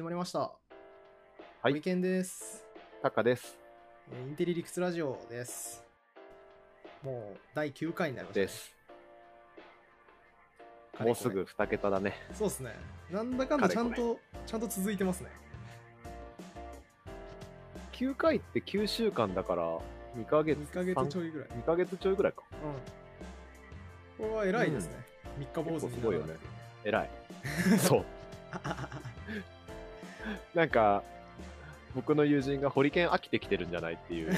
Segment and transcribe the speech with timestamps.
[0.00, 0.38] 始まりました。
[0.38, 0.50] は
[1.66, 2.64] いご意見です、
[3.02, 3.58] タカです。
[4.10, 5.84] えーインテリリクスラジオです。
[7.02, 8.46] もう第9回になりました、ね。
[8.46, 8.74] です。
[11.00, 12.14] もうすぐ2桁だね。
[12.32, 12.74] そうですね。
[13.10, 15.28] なんだかんだちゃんと、ちゃんと続いてますね。
[17.92, 19.64] 9回って9週間だから
[20.16, 20.58] 2ヶ月。
[20.58, 21.28] 2ヶ月ちょい。
[21.28, 21.48] いぐらい。
[21.50, 22.42] 2ヶ月ちょいぐらいか。
[24.18, 24.26] うん。
[24.26, 24.94] これは偉いですね。
[25.38, 26.36] 三日坊主にすごいよね
[26.86, 27.10] 偉い。
[27.78, 28.04] そう。
[30.54, 31.02] なんか、
[31.94, 34.32] 僕の友人がホリケン飽きてきてるんじゃないっていう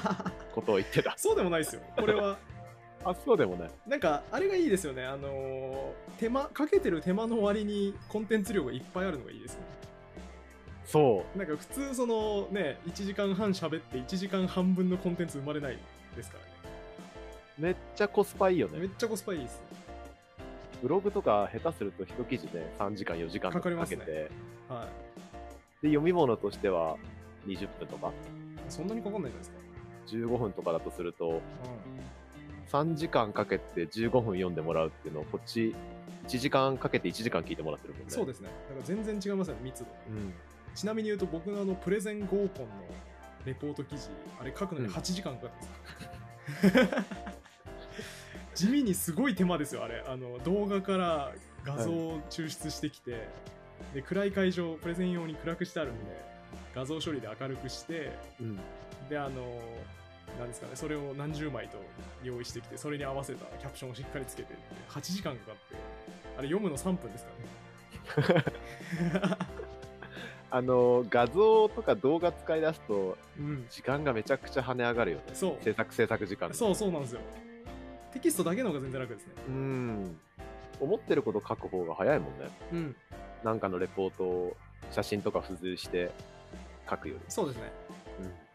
[0.54, 1.14] ことを言ってた。
[1.16, 1.82] そうでもないですよ。
[1.96, 2.38] これは、
[3.04, 3.70] あ、そうでもない。
[3.86, 5.04] なんか、あれがいいですよね。
[5.04, 9.60] あのー手間、かけてる手間の割にコンテンツ量がいっぱいあるのがいいですね。
[10.86, 15.78] そなんか普通そのね、1時間半喋って1時間半分のコンテンツ生まれない
[16.14, 16.50] ですからね。
[17.58, 17.62] う。
[17.62, 18.78] めっちゃコスパいいよね。
[18.78, 19.62] めっちゃコスパいいです。
[20.84, 24.28] ブログとか下手すると一記事で3時間4時間とかかかりますね
[24.68, 24.86] は
[25.84, 26.96] で、読み物としては
[27.46, 28.10] 20分とかい。
[28.70, 29.56] そんなにかかんないじゃないですか。
[30.06, 31.40] 15分とかだとすると、う
[32.72, 35.74] 3時間かけて15分読んでもらうっていうのをこっち
[36.26, 38.06] 1時間かけて1時間聞いてもらってるもんね。
[38.08, 38.48] ん、そうですね。
[38.70, 39.86] だから全然違いますよね、密度。
[40.08, 40.32] うん。
[40.74, 42.48] ちなみに言うと僕のあのプレゼン合コンの
[43.44, 44.08] レポート記事、
[44.40, 45.66] あれ書くのに8時間かかって
[46.64, 47.04] ます。
[48.64, 50.02] 地味にすごい手間ですよ、あれ。
[50.06, 51.32] あの動画から
[51.62, 53.28] 画像を抽出してきて、
[53.92, 56.16] で暗い会場、プレゼン用に暗くしてあるんで、
[56.74, 58.58] 画像処理で明るくして、うん。
[59.08, 59.60] で、あの、
[60.38, 61.78] なんですかね、それを何十枚と
[62.22, 64.54] 用意してきて、それに合わせたキャプションをしっかりつけて、
[64.88, 65.76] 8時間かかって、
[66.38, 67.30] あれ読むの3分ですか
[68.16, 68.44] らね。
[70.50, 73.66] あの、画像とか動画使い出すと、うん。
[73.70, 75.24] 時間がめちゃくちゃ跳ね上がるよね。
[75.32, 77.20] そう制作制作時間がそうそうなんですよ。
[78.12, 79.32] テキストだけの方が全然楽ですね。
[79.48, 80.20] うん。
[80.80, 82.50] 思ってること書く方が早いもんね。
[82.72, 82.96] うん。
[83.44, 84.56] なんかのレポートを
[84.90, 86.10] 写真とか付随して
[86.88, 87.20] 書くより。
[87.28, 87.72] そうですね。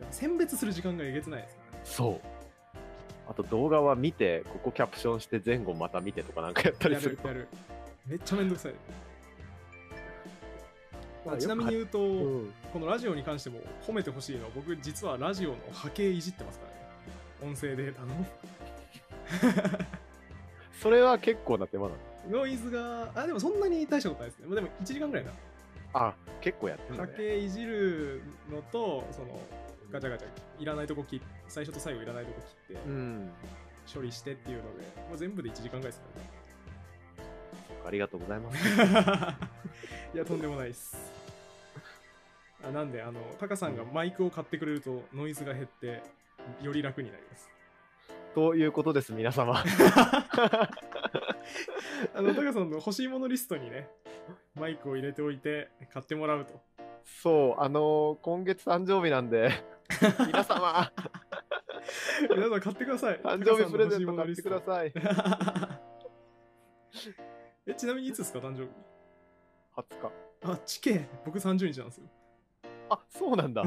[0.01, 0.07] うん。
[0.11, 1.81] 選別する時間がえげつないですからね。
[1.83, 2.19] そう。
[3.29, 7.19] あと動画は見て、ここキャプションして前後また見てとかなんかやったりする。
[7.23, 7.47] やるやる。
[8.07, 8.73] めっちゃめんどくさい。
[11.23, 12.53] まあちなみに言うと、うん。
[12.73, 16.65] このラジオに関しても褒めてほしいのは、僕実はラジオの波形いじってますか
[17.41, 17.53] らね。
[17.53, 18.25] 音声データの。
[20.81, 22.08] それは結構な手間なの。
[22.27, 24.47] ノイズが、あ、でもそんなに大したことないですね。
[24.47, 25.31] まあでも1時間ぐらいな。
[25.93, 27.07] あ、結構やってるね。
[27.07, 28.21] 形いじる
[28.51, 29.39] のと、その、
[29.91, 30.27] ガチャガチャ、
[30.61, 33.29] いらないとこ切っ最初と最後いらないとこ切って、うん。
[33.91, 36.29] 処理してっていうので、もう全部で1時間ぐらいですからね。
[37.85, 38.67] ありがとうございます。
[40.13, 41.11] いや、とんでもないです。
[42.63, 46.03] あなんで、あの、タカさんがマイクを買ってくれるとノイズが減って、
[46.61, 47.49] より楽になります。
[48.35, 49.63] ということです、皆様。
[52.13, 53.89] あの、タカさんの欲しいものリストにね、
[54.55, 56.61] マイクを入れておいて、買ってもらうと。
[57.05, 59.51] そう、あのー今月誕生日なんで、
[60.27, 60.91] 皆様、
[62.29, 63.19] 皆さん買ってください。
[63.19, 64.61] 誕生日プレゼント買ってくだい。
[64.61, 64.93] さい。
[67.65, 68.69] え、ちなみにいつですか、誕生日
[69.75, 70.11] ？20日。
[70.43, 72.07] あ、地形僕30日なんですよ。
[72.89, 73.63] あ、そうなんだ。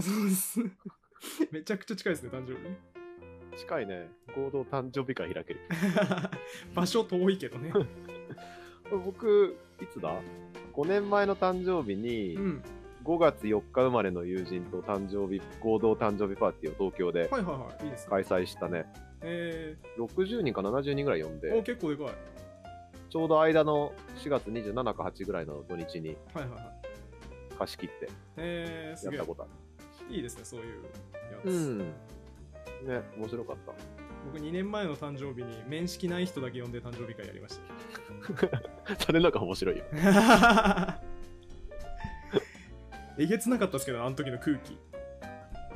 [1.50, 2.91] めちゃくちゃ近いですね、誕生日。
[3.56, 4.08] 近いね。
[4.34, 5.60] 合同誕生日会開ける。
[6.74, 7.72] 場所遠いけどね。
[9.04, 10.20] 僕、いつだ
[10.74, 12.62] ?5 年前の誕生日にう、ん。
[13.04, 17.28] 5月4日生まれの友人と誕生日、合同誕生日パーティーを東京で。
[17.28, 17.42] 開
[18.22, 18.86] 催したね。
[19.22, 22.14] え60人か70人ぐらい呼んー、お、で、結構でかい。
[23.10, 27.58] ちょうど間の4月27か8ぐらいの土日にはいはいはい。
[27.58, 28.08] 貸し切って
[29.04, 29.24] やった。
[29.26, 30.14] ことある。
[30.14, 30.90] いいですね、そういうや
[31.44, 31.48] つ。
[31.48, 31.92] うん。
[32.86, 33.72] ね、面白かった。
[34.24, 37.58] 僕2年前の誕生日に面識ない人だけ呼んで誕生日会やりまし
[39.04, 39.84] それなんか面白いよ。
[39.92, 41.02] た。
[43.18, 44.78] えげつなかったですけど、あの時の空気。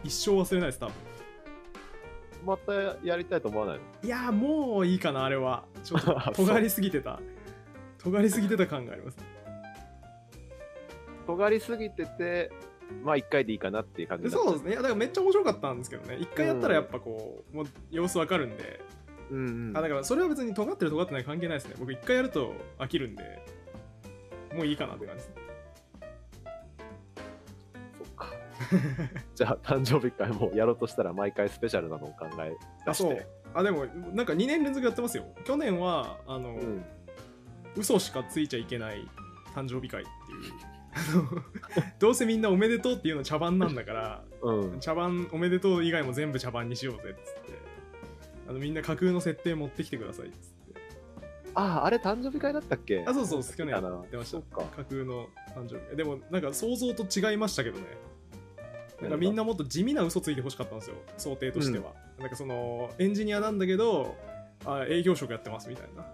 [0.04, 0.94] 一生忘れないです、多分。
[2.44, 2.72] また
[3.04, 3.82] やりたいと思わないの？
[4.02, 5.64] いやー、もういいかな、あれは。
[5.82, 7.18] ちょっと 尖りすぎてた。
[7.98, 9.18] 尖りすぎてた感があります。
[11.26, 12.52] 尖りすぎてて、
[13.02, 14.70] まあ一回でいいかなっていう感じそうですね。
[14.72, 16.18] いや、だからめっちゃ面白かったんですけどね。
[16.20, 18.80] 一回やったらやっぱこう、もう様子わかるんで。
[19.30, 19.76] うんうん。
[19.76, 21.74] あ、だからそれは別に尖ってる尖ってない関係ないですね。
[21.78, 23.42] 僕一回やると飽きるんで、
[24.54, 25.34] もういいかなって感じです。
[27.98, 28.32] そっか。
[29.34, 33.26] じゃあ誕生日会もやろうとしたら毎回スペシャルなのを考え出あ、そうして。。
[33.54, 35.24] あ、でも、なんか2年連続やってますよ。
[35.44, 36.84] 去年は、あの、うん。
[37.76, 39.06] 嘘しかついちゃいけない
[39.54, 40.75] 誕生日会っていう。
[41.98, 44.80] どうせみんなおめでとうっていうの茶番なんだから、うん。
[44.80, 47.58] 茶番おめでとう以外も全部茶番にしようぜっつって。
[48.48, 50.80] あのみんな架空の設定持ってきてくださいっつって。
[51.54, 53.04] ああ、あれ誕生日会だったっけ？
[53.06, 54.40] あそうそう去年やってました。
[54.40, 57.84] 架空の誕生日でもなんか想像と違いましたけどね。
[59.00, 60.96] なんかみんなもっと地味な嘘ついてほしかったんですよ。
[61.18, 64.16] 想定としては、なんかそのエンジニアなんだけど
[64.64, 66.06] あ営業職やってますみたいな。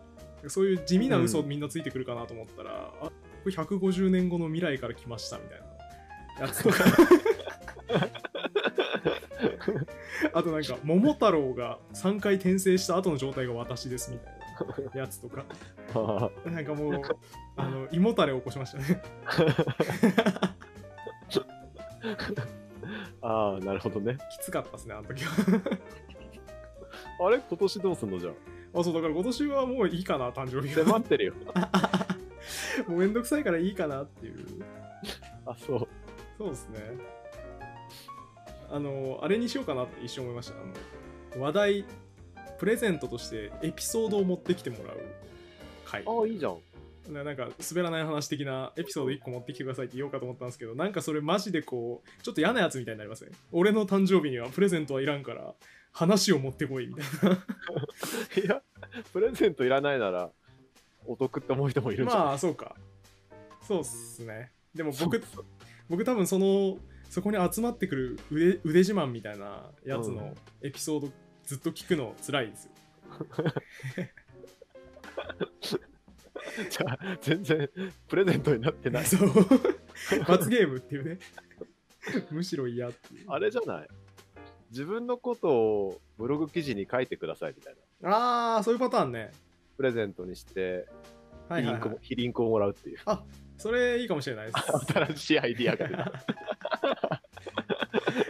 [0.49, 1.49] そういう地味な嘘うん。
[1.49, 3.12] みんなついてくるかなと思ったら、あ
[3.43, 5.61] これ150年後の未来から来ましたみたい
[6.39, 6.77] なやつとか
[10.33, 14.35] あとなんか桃太郎が3回転生した後の状態が私ですみたい
[14.94, 15.44] なやつとか
[15.94, 17.03] あなんかもう
[17.56, 19.03] あの胃もたれを起こしましたね
[23.25, 24.19] あー、なるほどね。
[24.33, 25.31] きつかったですねあの時は
[27.25, 27.39] あれ？
[27.39, 28.31] 今年どうすんのじゃ
[28.75, 28.83] あ？
[28.83, 30.85] そうだから今年はもういいかな誕生日あ。
[30.85, 31.35] 迫ってるよ。
[32.89, 34.47] もうめんどくさいからいいかなっていう。
[35.47, 35.89] あ、そう。
[36.39, 36.81] そうですね。
[38.71, 40.55] あのあれにしようかなって一瞬思いました。
[40.55, 41.85] あの話題
[42.59, 44.97] プレゼントとしてエピソードを持ってきてもらう
[45.85, 46.03] 回。
[46.06, 46.59] ああ、いいじゃん。
[47.12, 55.53] ななんか滑らない話的なエピソード1個持ってきてくださいって言おうかと思ったんですけどなんかそれマジでこうちょっと嫌なやつみたいになりますね俺の誕生日にはプレゼントはいらんから
[55.93, 57.37] 話を持ってこいみたいな。
[58.43, 58.62] いや、
[59.12, 60.31] プレゼントいらないなら、
[61.07, 62.25] お得って思う人もいるんじゃん。
[62.27, 62.77] まあそうか。
[63.67, 64.53] そうっすね。
[64.75, 65.23] でも僕
[65.89, 66.79] 僕多分その
[67.11, 71.13] そこに集まってくる腕腕自慢みたいなやつのエピソード
[71.45, 72.71] ずっと聞くの辛いですよ。
[76.71, 77.71] じゃあ、全然
[78.09, 79.07] プレゼントになってない。
[79.07, 79.29] そう。
[80.27, 81.19] 罰ゲームっていうね。
[82.31, 83.25] むしろ嫌っていう。
[83.29, 83.89] あれじゃない？
[84.71, 88.11] 自分のことをブログ記事に書いてくださいみたいな。
[88.11, 89.31] ああそういうパターンね
[89.82, 90.87] プレゼントにして、
[91.49, 91.73] はいはい、はい。
[91.73, 92.99] 非リンクも、非リンクをもらうっていう。
[93.58, 94.58] それいいかもしれないです。
[94.93, 96.12] 新しいアイディアが出た。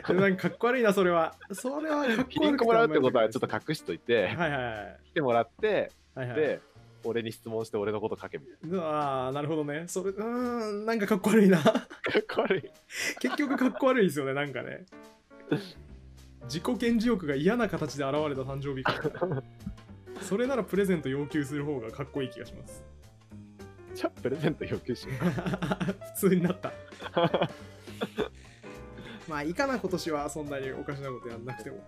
[0.08, 1.34] で なんかかっこ悪いなそれは。
[1.52, 4.98] それはかっこ悪く 非リンクもらうってことはちょっと隠しといて、はいはいはい。
[5.10, 6.36] 来てもらって、はいはい。
[6.36, 6.60] で、
[7.04, 9.84] 俺に質問して俺のこと書けみたいああなるほどね。
[9.88, 11.64] それうーんなんかかっこ悪いなな。
[11.64, 11.74] かっ
[12.34, 12.62] こ悪い。
[13.20, 14.86] 結局かっこ悪いですよねなんかね。
[16.44, 18.96] 自己顕示欲が嫌な形で現れた誕生日会
[20.22, 22.84] それならプレゼント要求する方がかっこいい気がします
[23.94, 25.16] じゃあ、プレゼント要求しよう。
[26.14, 26.72] 普通になった
[29.28, 31.78] まあいいかな今年はそんなにおかしなことやんなくても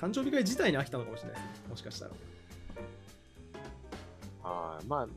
[0.00, 2.12] 誕生日会自体に飽きたのかもしれないもしかしたら
[4.42, 5.08] ああ、まあ、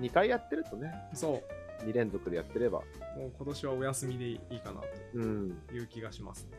[0.00, 1.42] 2回やってるとね、そ
[1.82, 2.80] う2連続でやってれば。
[3.16, 4.80] もう今年はお休みでいいかな
[5.14, 5.50] うん。
[5.68, 6.58] という気がしますね。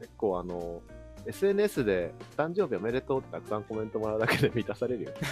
[0.00, 0.82] 結構あの、
[1.26, 5.10] SNS で誕生日おめでとうってたくさんコメントもらうだけで満たされるよ。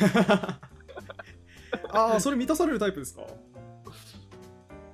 [1.92, 3.22] ああ、それ満たされるタイプですか？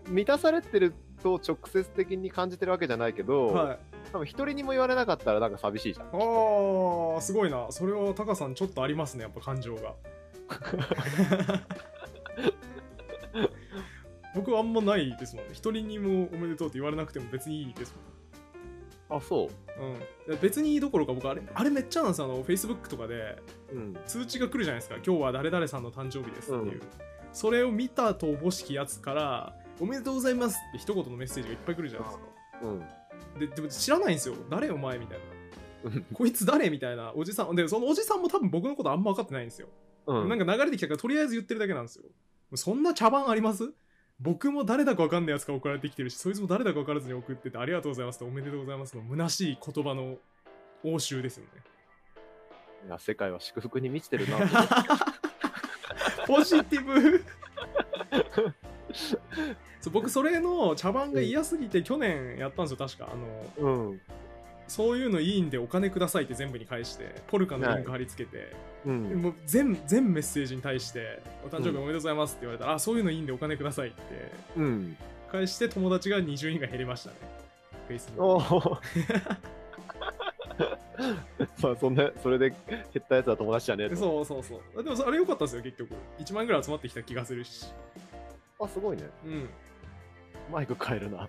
[0.08, 3.78] 満たされてると直接的に感じてるわけじゃないけど、はい。
[4.12, 6.06] 多分一人にも言われなかったらなんか寂しいじゃん。
[6.06, 6.10] あ
[7.18, 7.66] あ、すごいな。
[7.70, 9.94] それはタカさんちょっとありますね、やっぱ感情が。
[14.34, 15.50] 僕はあんまないですもんね。
[15.54, 17.94] 一人にもおめでとうって言われなくても別にいいです
[19.08, 20.32] あ、そもん。
[20.32, 20.38] うん。
[20.40, 22.24] 別にいいどころか僕あれ、あれめっちゃなんですよ。
[22.26, 23.38] あの、Facebook とかで
[23.72, 23.76] う。
[23.76, 23.96] うん。
[24.06, 24.96] 通知が来るじゃないですか。
[24.96, 26.72] 今日は誰々さんの誕生日ですっていう。
[26.72, 26.80] うん
[27.32, 32.24] それを見たとおぼしきやつから、おめでとうございますって一言のメッセージがいっぱい来るじゃないですか。
[32.62, 32.80] うん。
[33.38, 39.68] ででも知らないんですよ誰お前みたいなうんこいつ誰みたいなおじさんでそのおじさんも多分僕のことあんま分かってないんですよ、
[40.06, 40.28] うん。
[40.30, 42.04] なんか流れてきたからとりあえず言ってるだけなんですよ
[42.54, 43.70] そんな茶番あります？
[44.20, 50.16] 僕も誰だか分かんないやつが送られてきてるしそいつも誰だか分からずに送っててありがとうございますとおめでとうございますの虚しい言葉の
[50.84, 51.50] 応酬ですよね。
[52.86, 54.38] いや世界は祝福に満ちてるな。
[56.26, 57.24] ポジティブ。
[59.80, 63.10] そう僕それの茶番が嫌すぎて去年やったんですよ確か。
[63.12, 64.00] あのうん。
[64.68, 68.52] そういうのいいんでお金くださいって全部に返してポルカのリンク貼り付けて、
[68.84, 69.22] うん。
[69.22, 73.98] もう全全メッセージに対して「お誕生日おめでとうございます」って言われたら「あそういうのいいんでお金ください」って
[74.56, 74.96] うん。
[75.30, 77.16] 返して友達が20人が減りましたね
[77.88, 78.80] Facebook おー
[81.62, 82.58] まあそんな、それで減
[83.00, 83.96] ったやつは友達じゃねえと。
[83.96, 87.66] そうそうそうでもあれ良かったですよ結局1万円ぐらい集まってきた気がするし
[88.58, 89.04] あ、すごいね。
[89.24, 89.48] うん
[90.50, 91.28] マイク変えるな。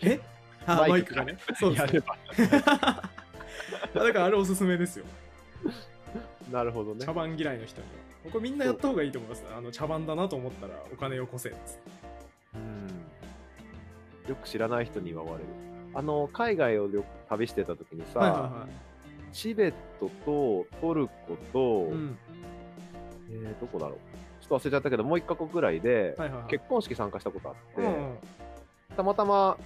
[0.00, 0.18] え？
[0.22, 1.88] あママイクがねそうですね。
[1.88, 2.16] やれば。
[3.94, 5.04] だからあれおすすめですよ。
[6.50, 7.04] なるほどね。
[7.04, 7.12] 茶。
[7.12, 7.86] 番嫌いの人に
[8.34, 8.40] は。
[8.40, 9.44] みんなやった方がいいと思います。
[9.56, 14.28] あの茶番だなと思ったらお金よこせうん。
[14.28, 15.44] よく知らない人に言われる。
[15.94, 16.88] あの、海外を
[17.28, 18.66] 旅してた時にさ、はいはいは
[19.32, 22.18] チベットとトルコと、いうん。
[23.30, 23.98] えー、どこだろう。
[24.40, 26.50] ちょっと忘れちゃったけど、もう一カ国ぐらいで、はいはいはい。
[26.50, 28.18] 結婚式参加したことあって、うんうん。
[28.96, 29.56] たまたま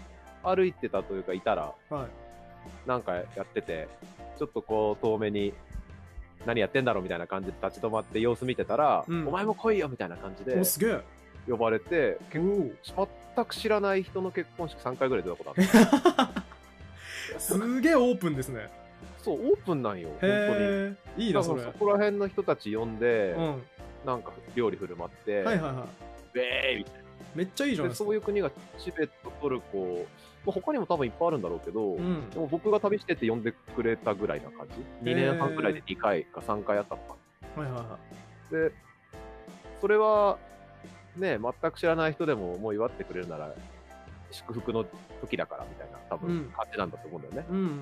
[0.44, 2.88] 歩いてたというか、いたら、はい。
[2.88, 3.88] なんかやってて、
[4.38, 5.52] ちょっとこう、遠目に
[6.46, 9.28] 何やってんだろうみたいな感じで立ち止まって様子見てたら、うん。
[9.28, 11.00] お前も来いよみたいな感じでおすげえ。
[11.48, 13.08] 呼ばれて、おお。
[13.36, 15.64] 全く知らない人の結婚式3回ぐらい出たことある。
[17.38, 18.70] すげえオープンですね。
[19.22, 21.26] そう、オープンなんよ、本当に。
[21.26, 21.62] いいなそれ。
[21.62, 23.62] そこら辺の人たち呼んで、うん。
[24.04, 25.86] なんか料理振る舞って、はいはいは
[26.34, 26.38] い。
[26.38, 26.94] ウェーイみたい
[27.34, 27.88] めっちゃいいじゃないな。
[27.90, 28.04] ですか。
[28.04, 30.06] そういう国がチベット、トルコ、
[30.46, 37.16] まあ、他にも多分いっぱいあるんだろうけど、うんでも僕が旅してて呼んでくれたぐらいな感じ？2年半ぐらいで2回か3回あったのか
[37.60, 37.98] はいはいは
[38.52, 38.58] な。
[38.58, 38.72] で、
[39.80, 40.38] それは、
[41.16, 43.54] ね、全く知らない人でももう祝ってくれるなら、
[44.30, 44.84] 祝福の
[45.20, 47.48] 時だからみたいな、多うん分感じなんだと思うんだよね。
[47.48, 47.80] いうんうん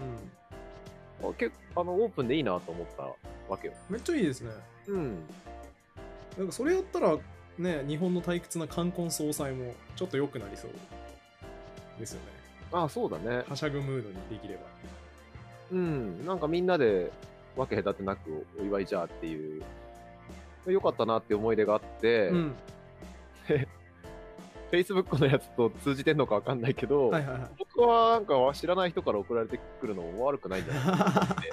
[1.30, 3.02] あ結構あのオープンでいいなと思った
[3.48, 3.74] わけよ。
[3.88, 4.50] めっちゃいいですね
[4.88, 5.18] うん。
[6.36, 7.16] なんかそれやったら
[7.58, 10.70] ね日本の退屈な冠婚葬祭もちょっと良くなりそう
[12.00, 12.41] ですよね
[12.72, 13.44] あそうだね。
[13.48, 14.60] はしゃぐムードにできれば
[15.72, 16.24] うん。
[16.26, 17.10] なんかみんなで
[17.56, 19.62] 分け隔てなくお祝いじゃあっていう、
[20.66, 22.54] よかったなって思い出があって、うん
[24.70, 30.84] Facebook のやつと通じてんのかわかんないけど、はいはいはい僕はなんか知らない人から送られてくるのも悪くないんじゃない？
[30.84, 31.50] かなって。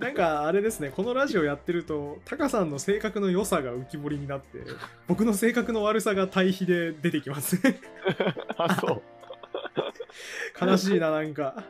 [0.00, 4.58] なんかあれですねこのラジオやってるとタカさんの性格の良さが浮き彫りになって
[5.06, 7.80] 僕の性格の悪さが対比で出てきますね
[8.58, 9.02] あ、そう。
[10.60, 11.64] 悲しいななんか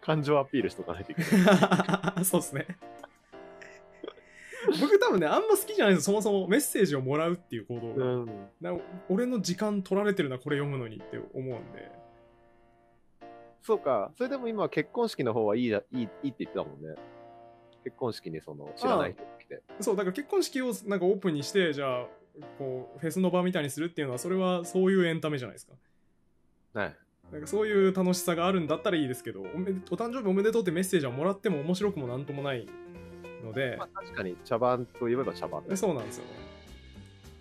[0.00, 2.24] 感情アピールしとかないといけない。
[2.24, 2.66] そうっすね
[4.80, 8.48] 僕多分ねあんま好きじゃないんですよそもそもメッセージをもらうっていう行動が、うん。
[8.60, 8.74] な
[9.08, 11.90] 俺の時間取られてるなこれ読むのにって思うんで
[13.62, 14.12] そうか。
[14.16, 16.96] それでも今結婚式の方はいいだいいいいって言ってたもんね。
[17.82, 19.62] 結婚式にその知らない人が来て。
[19.80, 22.06] そうだから結婚式をなんかオープンにしてじゃあ
[22.58, 25.72] こうフェスの場みたいにするっていうのはそれはそういうエンタメじゃないですか
[26.74, 26.96] はい。
[27.32, 32.68] なんかそういう楽しさがあるんだったらいいですけどおめお誕生日おめでとうってメッセージはもらっても面白くもなんともない
[33.42, 35.76] のでまあ、確かに茶番といえば茶番ね。
[35.76, 36.30] そうなんですよね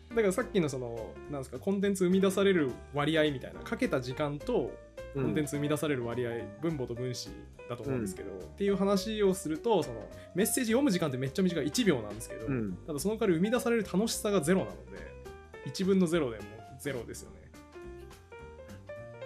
[0.09, 4.71] だからさっきのそのなんですかコンテンツ生み出される割合みたいなかけた時間と
[5.13, 7.29] コンテンツ生み出される割合、分母と分子
[7.69, 12.77] だと思うんですけど、っていう話をするとそのメッセージ読む時間ってめっちゃ短い1秒なんですけど、うん。
[12.87, 16.43] ただその代わり生み出される楽しさがゼロなので1分のゼロでも
[16.79, 17.42] ゼロですよね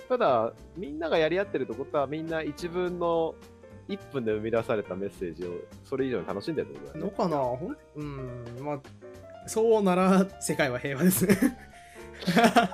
[0.10, 3.36] ただ、みんながやり合ってるってことは、みんな一分の
[3.90, 5.52] 1分で生み出されたメッセージを
[5.84, 7.12] それ以上に楽しんでるってことだよね。
[7.12, 7.38] のかな？
[7.38, 8.80] ほんうんまあ
[9.48, 11.38] そうなら世界は平和ですね。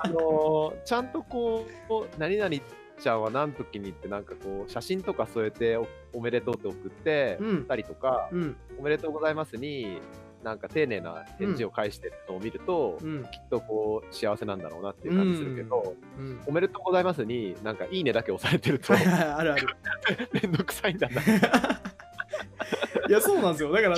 [0.02, 2.56] あのーちゃんとこう、何々
[2.98, 7.64] ちゃんは何時にって、なんかこう、写真とか添えてお、おめでとうって送って、うん。
[7.64, 8.56] たりとか、うん。
[8.78, 10.00] おめでとうございますに、
[10.44, 13.24] なんか丁寧な返事を返してるのを見ると、うん。
[13.24, 16.40] きっとこう、幸せなんだろうなっていう感じするけど、うん。
[16.46, 19.66] おめでとうございますに、なんかいいねだけ押されてると あるある。
[20.32, 21.20] めんどくさいんだな。
[23.08, 23.72] いやそうなんですよ。
[23.72, 23.96] だから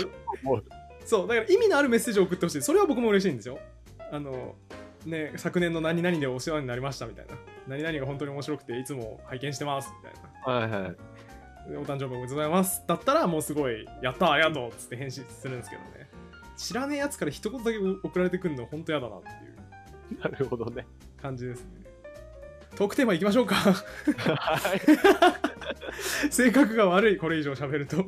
[1.05, 2.63] そうだから意味のあるメッセージを送ってほしい。
[2.63, 3.59] それは僕も嬉しいんですよ。
[4.11, 4.55] あの
[5.05, 7.35] ね昨年の何々でお世話になりましたみたいな。
[7.67, 10.53] 何々が本当に面白くていつも拝見してますみたいな。
[10.53, 11.17] はいはい。
[11.71, 12.83] でお誕生日おめでとうございます。
[12.87, 16.06] だったらもうすごいやったーありがとうっつって返信するんですけどね
[16.57, 19.33] 知らねえやつから一言だけ送られてくるの本当やだなってい
[20.17, 20.87] うなるほどね。
[21.21, 21.71] 感じですね
[22.77, 24.81] トークテーマいきましょうかはい。
[26.31, 28.05] 性格が悪いこれ以上喋ると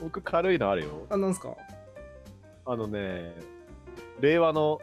[0.00, 1.06] 僕、軽いのあるよ。
[1.08, 1.56] あなんすか？
[2.66, 3.32] あのね、
[4.20, 4.80] 令和の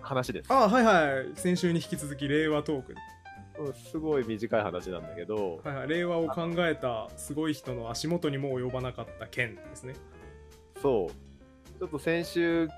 [0.00, 0.52] 話です。
[0.52, 2.94] あはいはい先週に引き続き令和トーク
[3.58, 9.94] うんすごい短い話なんだけど、はいはい、令和を考えたすごい人の足元にも及ばなかった件ですね。
[10.80, 11.78] そう。
[11.78, 12.68] ちょっと先週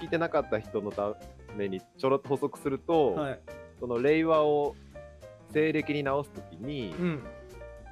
[0.00, 1.16] 聞いてなかった人のた
[1.56, 3.40] めにちょろっと補足すると、はい。
[3.80, 4.74] その令和を
[5.52, 7.22] 西暦に直すときに、うん。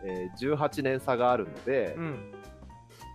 [0.04, 2.32] えー18年差があるので、うん。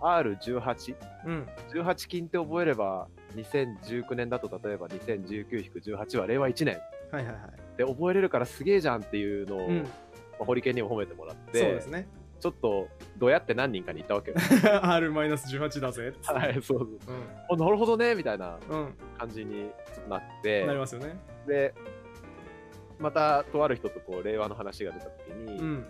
[0.02, 1.48] R18、うん。
[1.72, 6.78] 18金って覚えれば、2019年だと例えば2019-18は令和1年
[7.10, 7.61] はいはいはい。
[7.76, 9.82] で覚えれるからすげえじゃんっていうのを、うん。
[9.82, 9.88] ま
[10.40, 12.08] あ、ホリケンにも褒めてもらっそうて、ですね。
[12.40, 12.88] ちょっと
[13.18, 14.36] どうやって何人かに言ったわけよ。
[14.82, 16.12] R-18 だぜ。
[16.24, 17.56] はい、そうそう。
[17.56, 18.94] なるほどね、みたいなうん。
[19.16, 19.70] 感じに
[20.08, 20.42] なっうん。
[20.42, 21.16] てなり、ますよね。
[21.46, 21.72] で、
[22.98, 25.84] またとある人とこう令和の話が出た時に、うん。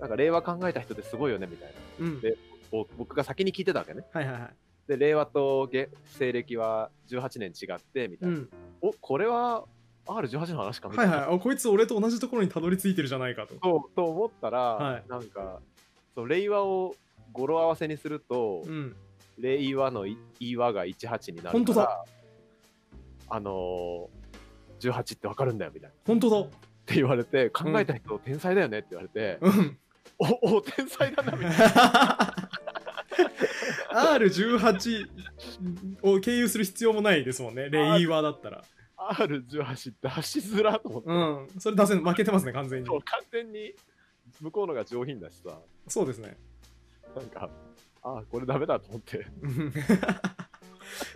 [0.00, 2.06] なんか令和考えた人ってすごいよね、みたいな。
[2.06, 2.20] うん。
[2.20, 2.36] で
[2.70, 4.04] ぼ僕が先に聞いてたわけね。
[4.12, 4.54] はいはいはい。
[4.88, 8.36] で、令和とげ西暦は18年違って、みたいな。
[8.36, 8.50] うん。
[8.82, 9.64] お、これは
[10.06, 11.10] R18 の話かみたな。
[11.10, 11.36] はいいはい。
[11.36, 13.54] あ、こいつ俺と同じところにたどり着いてるじゃないかと。
[13.62, 15.60] そうと思ったら、はいなんか、
[16.14, 16.94] そう令和を
[17.32, 18.96] 語呂合わせにすると、うん。
[19.38, 22.04] 令和のい言い和が18になるから、本当だ
[23.30, 25.94] あのー、18ってわかるんだよみたいな。
[25.94, 26.48] っ本当だ。
[26.86, 29.78] て言われて、考えた人、天才だよねって言われて、うん。
[30.18, 32.34] おお天才だなみたいな
[34.14, 35.08] R18
[36.02, 38.64] を経由する必要もないですもんねレイワーだったら
[38.96, 41.60] R18 って走づらと思って、うん。
[41.60, 42.86] それ出せ負けてますね完全に。
[42.86, 43.74] そう完全に
[44.40, 45.58] 向こうのが上品だしさ。
[45.88, 46.36] そうですね。
[47.14, 47.50] なんか
[48.02, 49.26] ああこれダメだと思って。
[49.42, 49.72] うん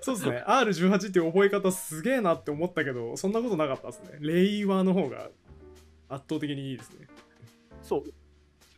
[0.03, 0.43] そうですね。
[0.47, 4.19] R18 っていう覚え方すげえなって思ったけどそんなことなかったですね。
[4.21, 5.31] レイワーの方が
[6.09, 7.07] 圧倒的にいいですね。
[7.83, 8.05] そう。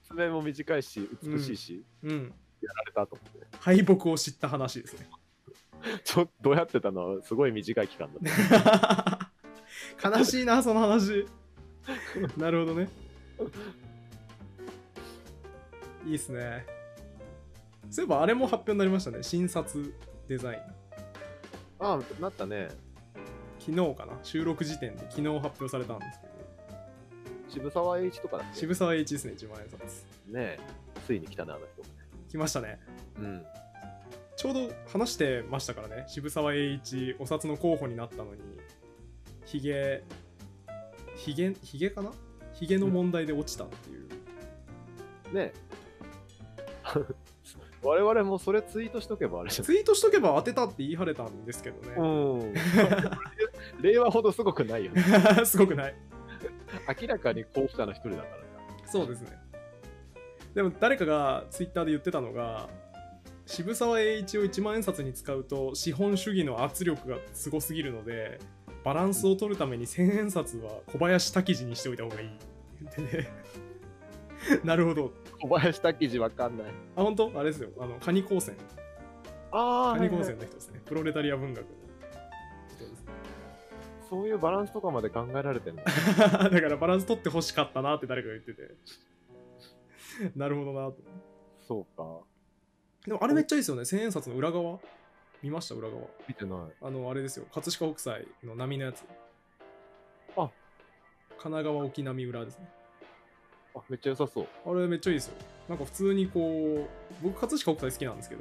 [0.02, 2.34] 説明も短いし美しいし、うん。
[2.60, 3.46] やられたと思って。
[3.60, 5.08] 敗北を知った話ですね
[6.04, 7.16] ちょっとどうやってたの？
[7.16, 9.30] はすごい短い期間だっ
[10.02, 10.10] た。
[10.10, 11.26] 悲しいなその話。
[12.36, 12.88] なるほどね。
[16.06, 16.66] いいっすね。
[17.90, 19.22] そういえばあれも発表になりましたね。
[19.22, 19.94] 新札
[20.28, 20.60] デザイン。
[21.80, 22.68] ああなったね。
[23.58, 24.18] 昨日かな？
[24.22, 26.30] 収録時点で昨日発表されたんですけど。
[27.48, 28.60] 渋沢栄一とかだっけ？
[28.60, 29.80] 渋沢栄一ですね1万円札。
[30.28, 30.58] ねえ。
[31.06, 31.82] ついに来たなあの人。
[32.28, 32.78] 来ましたね。
[33.18, 33.44] うん
[34.40, 36.04] ちょうど話してましたからね。
[36.06, 38.40] 渋沢栄一お札の候補になったのに。
[39.44, 40.02] ヒゲ
[41.14, 42.10] ヒゲヒゲかな？
[42.54, 44.08] ヒゲの問題で落ちたっていう、
[45.34, 45.52] ね。
[45.52, 45.52] え
[47.84, 52.06] 我々もそれツイートしとけばあれじゃツイートしとけば当てたって言い張れたんですけどね、う
[52.46, 52.54] ん。
[53.82, 55.04] 令和ほどすごくないよね。
[55.44, 55.94] すごくない。
[56.98, 58.36] 明らかに候補者の一人だから
[58.86, 59.38] そうですね。
[60.54, 62.70] でも誰かがツイッターで言ってたのが
[63.50, 68.38] 渋沢栄一を1万円札に使うと資本主義の圧力がすごすぎるので
[68.84, 72.46] バランスを取るために1000円札は小林滝次にしておいた方がいいって
[72.96, 73.28] 言ってね。
[74.62, 75.12] なるほど。
[75.42, 76.66] 小林滝次わかんない。
[76.94, 77.32] あ本当？
[77.34, 77.70] あれですよ。
[77.80, 78.54] あのカニ高専。
[79.50, 80.80] あカニ高専の人ですね。
[80.86, 81.70] プロレタリア文学の
[82.68, 83.04] 人です。
[84.08, 85.82] そういうバランスとかまで考えられてんだ
[86.48, 88.74] だからバランス取ってほしかったなって誰かが言ってて。
[90.38, 90.98] なるほどなと。
[91.66, 92.29] そうか
[93.06, 93.84] でもあれめっちゃいいですよね。
[93.84, 94.78] 千円札の裏側？
[95.42, 95.74] 見ました？
[95.74, 96.02] 裏側。
[96.28, 96.58] 見てない。
[96.82, 97.46] あのあれですよ。
[97.52, 99.04] 葛飾北斎の波のやつ。
[100.36, 100.50] あ。
[101.38, 102.68] 神奈川沖波裏ですね。
[103.74, 104.46] あめっちゃ良さそう。
[104.66, 105.34] あれめっちゃいいですよ。
[105.68, 108.36] なんか普通にこう僕葛飾北斎好きなんですけ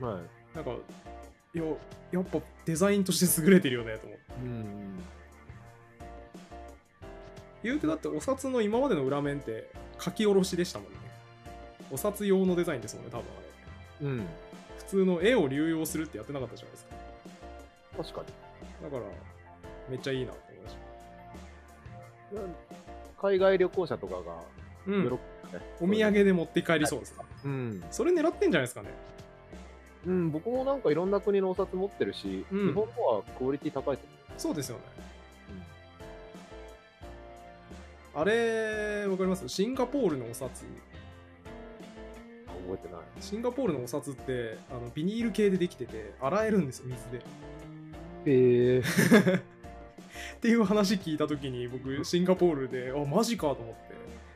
[0.00, 0.06] ど。
[0.06, 0.22] はい。
[0.54, 0.70] なんか
[1.54, 1.64] いや
[2.12, 4.98] やっぱデザインとして優れてるよねと思ってうん。
[7.62, 10.98] 言うてだってお札の今までの裏面って書き下ろしでしたもんね。
[11.90, 13.45] お札用のデザインですもんね多分あれ
[14.02, 14.26] うん。
[14.78, 16.94] 普通の絵を流用するってやってなかったじゃないですか。
[17.96, 18.32] 確か
[18.82, 19.02] だから
[19.88, 20.76] めっちゃいいなと思いまし
[22.32, 22.40] た。
[22.40, 22.40] に
[23.20, 24.20] 海外旅行者とかが
[24.86, 25.18] うん。
[25.80, 27.24] お土産で持って帰りそうですね。
[27.44, 28.90] うん、それ狙ってんじゃないですかね。
[30.06, 32.66] うん、僕もなんかいろんな国のお札持ってるし、うん。
[32.68, 34.02] 日本のはクオリティ高いと
[34.36, 34.82] そうですよね。
[38.14, 39.48] 思う、あれわかります？
[39.48, 40.64] シンガポールのお札
[42.66, 43.02] 覚えてない。
[43.20, 47.18] シンガポールのお札ってあのビニール系でできてて洗えるんですよ水で。
[47.18, 48.82] へえ。
[50.36, 53.86] っていう話聞いた時に僕シンガポールであマジかと思って。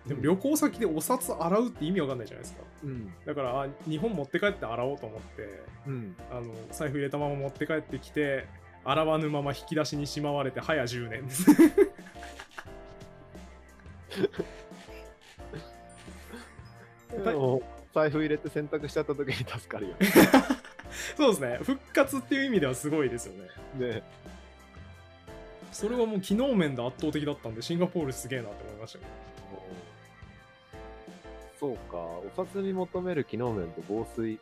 [0.07, 2.63] でも旅行先でお札洗うって意味わかんないじゃないですか。
[2.85, 3.13] うん。
[3.27, 6.17] だからあ日本持って帰って洗おうと思ってうん。
[6.31, 8.47] あの財布入れたまま持って帰ってきて
[8.85, 11.47] 洗わぬまま引き出しにしまわれて早10年です
[17.25, 17.63] でも
[17.95, 20.07] 財布入れて洗濯しちゃった時に助かるよね。
[21.17, 21.59] そうですね。
[21.63, 23.35] 復活っていう意味ではすごいですよ
[23.79, 23.93] ね。
[23.93, 24.03] ね。
[25.73, 28.99] それはもう機能面で圧倒的だったんでシンガポールすげえなって思いました
[31.59, 31.97] そうか。
[31.97, 34.39] お札に求める機能面と防水。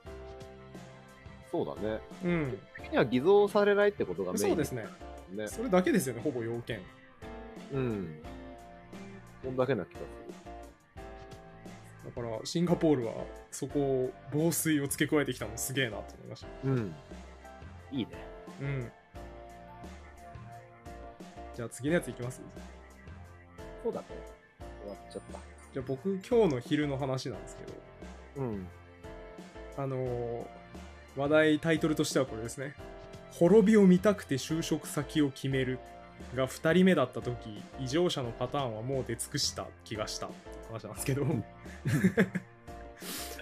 [1.51, 2.01] そうだね。
[2.25, 2.59] うん。
[2.77, 4.49] 的には偽造されないってことがメイン。
[4.49, 4.87] そうですね。
[5.33, 5.49] ね。
[5.49, 6.81] それだけですよねほぼ要件。
[7.73, 8.23] うん。
[9.43, 10.05] こんだけな気がす
[10.45, 10.48] だ
[12.23, 13.15] からシンガポールは
[13.51, 16.47] そこを防水を付け加えてきたのすげえなと思いました。
[16.47, 16.95] るうん。
[17.93, 18.11] いいね。
[18.61, 18.93] うん。
[21.55, 22.41] じゃあ次のやついきます？
[23.83, 24.07] そうだね。
[24.83, 25.39] 終わっちゃった。
[25.73, 27.65] じゃあ僕今日の昼の話なんですけ
[28.41, 28.67] どうん。
[29.77, 30.47] あのー
[31.17, 32.77] 話題タイトルとしてはこれですね
[33.33, 35.81] 「滅びを見たくて就職先を決める」
[36.37, 40.29] が2人目だった時異常者のパターンはもう出尽くした気がした
[40.73, 41.27] 話なんですけど。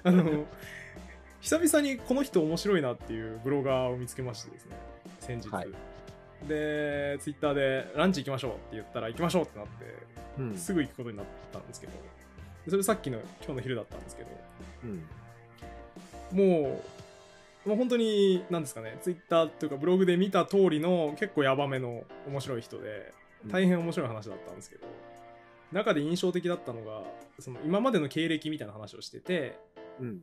[0.04, 0.46] あの
[1.40, 4.76] 久々にこの人面白いなっていうブロガーを見つけましてですね。
[5.20, 5.68] 先日、はい。
[6.48, 9.72] でツイッターでランチ行きましょうって言ったら行きましょうってなって
[10.38, 10.56] うん。
[10.56, 11.92] すぐ行くことになったんですけど。
[12.68, 14.28] それさっきの今日の昼だったんですけど。
[14.84, 15.06] うん。
[16.32, 16.82] も
[17.64, 23.12] う、もう本当に、なんですかね、ツイッターというかブログで見た通りの結構ヤバめの面白い人で、
[23.48, 24.86] 大変面白い話だったんですけど、
[25.72, 27.02] 中で印象的だったのが
[27.38, 29.58] その今までの経歴みたいな話をしてて
[30.00, 30.20] うん。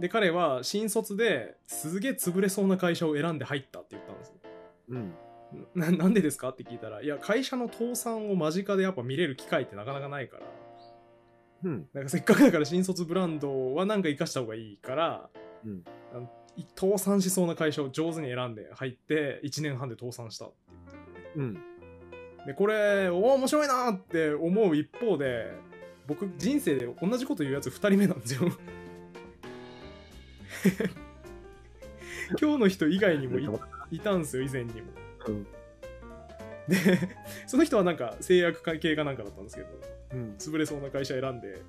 [0.00, 4.34] で彼は新卒ですげえ潰れそうな会社を選んで入ったって言ったんですよ
[4.90, 5.14] うん。
[5.74, 10.46] ななんでですかって聞いたらいや会社の倒産を間近でやっぱ見れる機会ってなかなかないから
[11.64, 11.88] うん。
[11.92, 15.28] なんかせっかくだから新卒ブランドはなんか生かした方がいいから、
[15.64, 20.54] うんあのい倒産しそうな会社を上手に選んで入って1年半で倒産したって
[21.36, 21.52] うん。
[21.52, 21.77] 言って
[22.46, 25.52] でこれおー面白いなーって思う一方で
[26.06, 28.50] 僕人生で同じこと言うやつ2人目なんですよ
[32.40, 33.48] 今日の人以外にもい
[33.90, 34.88] いたんですよ以前にも
[35.26, 35.46] うん。
[36.68, 36.76] で
[37.46, 39.68] その人はなんか製薬関係かなんかだったんですけど
[40.12, 40.34] うん。
[40.38, 41.62] 潰れそうな会社選んで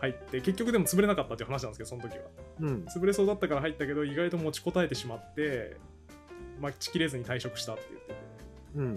[0.00, 2.24] 入って結局でも潰れなかったっていう話なんですけどその時は
[2.60, 2.84] うん。
[2.84, 5.76] 潰れそうだったから入ったけど意外と持ちこたえてしまって
[6.60, 8.14] 待ちきれずに退職したって言ってて
[8.76, 8.94] うん。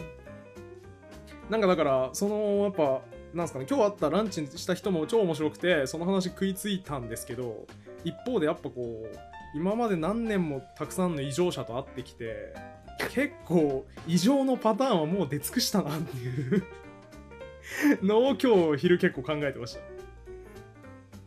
[1.52, 3.02] なんかだからそのやっぱ
[3.34, 7.68] なんすかね今日会ったランチした人も超面白くてその話食いついたんですけど
[8.06, 9.18] 一方でやっぱこう
[9.54, 12.54] 今まで何年もたくさんの異常者と会ってきて
[13.10, 16.64] 結構異常のパターンはもう出尽くしたなっていう
[18.02, 19.82] のを今日昼結構考えてました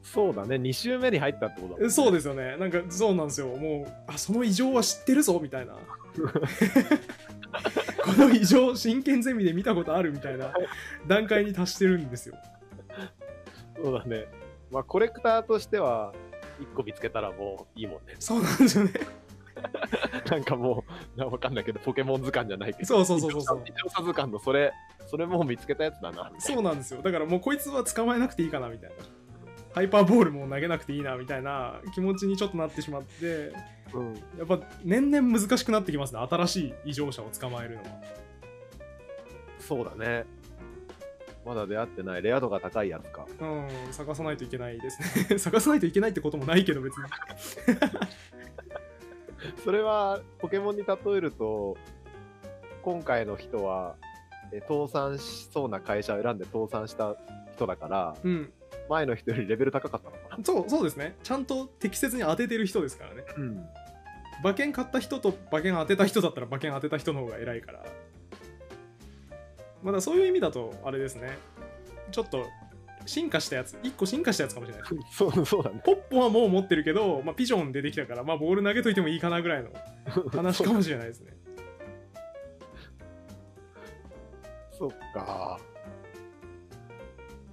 [0.03, 0.57] そうだね。
[0.57, 2.57] 2週目に入ったってことだね、そうですよね。
[2.57, 3.49] なんかそうなんですよ。
[3.49, 5.75] もう、あ、その異常は知ってるぞみたいな。
[8.05, 10.53] この異常、真剣ゼミで見たことあるみたいな
[11.07, 12.37] 段階に達してるんですよ。
[13.77, 14.27] そうだね。
[14.71, 16.13] まあ、コレクターとしては、
[16.61, 18.15] 1個見つけたらもういいもんね。
[18.19, 18.93] そうなんですよね。
[20.31, 20.85] なんかも
[21.17, 22.87] う、なわかんないけど、ポケモン図鑑じゃないけど。
[22.87, 24.73] そうそうそうそうそう異常者図鑑のそれ、
[25.07, 26.33] それもう見つけたやつだな。
[26.39, 27.03] そうなんですよ。
[27.03, 28.97] だからもうこいつは捕まえなくていいかなみたいな。
[29.75, 33.53] ハイパーボールも投げなくていいなみたいな気持ちにちょっとなってしまって、
[33.95, 34.15] うん。
[34.39, 36.21] やっぱ年々難しくなってきますね。
[36.29, 37.89] 新しい異常者を捕まえるのは。
[39.59, 40.25] そうだね。
[41.45, 43.27] まだ出会ってない、レア度が高いやつか。
[43.41, 45.37] うん、探さないといけないですね。
[45.39, 47.05] 探さないといけないってこともないけど別に。
[49.63, 51.77] それは、ポケモンに例えると、
[52.83, 53.97] 今回の人は、
[54.53, 57.17] え倒産しそうな会社を選んで倒産した
[57.55, 58.53] 人だから、うん。
[58.89, 60.45] 前の人よりレベル高かったのかな。
[60.45, 61.17] そうそうですね。
[61.23, 63.25] ちゃんと適切に当ててる人ですからね。
[63.37, 63.67] うん。
[64.43, 67.85] 馬券買った人と馬券当てた人だったら馬券当てた人の方が偉いから。
[69.83, 71.37] まだそういう意味だと、あれですね。
[72.11, 72.47] ちょっと
[73.07, 74.85] 進化したやつ、1個進化したやつかもしれない。
[75.13, 75.81] そう、そうだね。
[75.85, 79.71] ポッポはもう持ってるけど、まあ、ピジョン出てきたから、まあ、ボール投げといてもいいかなぐらいの
[80.33, 81.37] 話かもしれないですね。
[84.73, 85.59] そっか。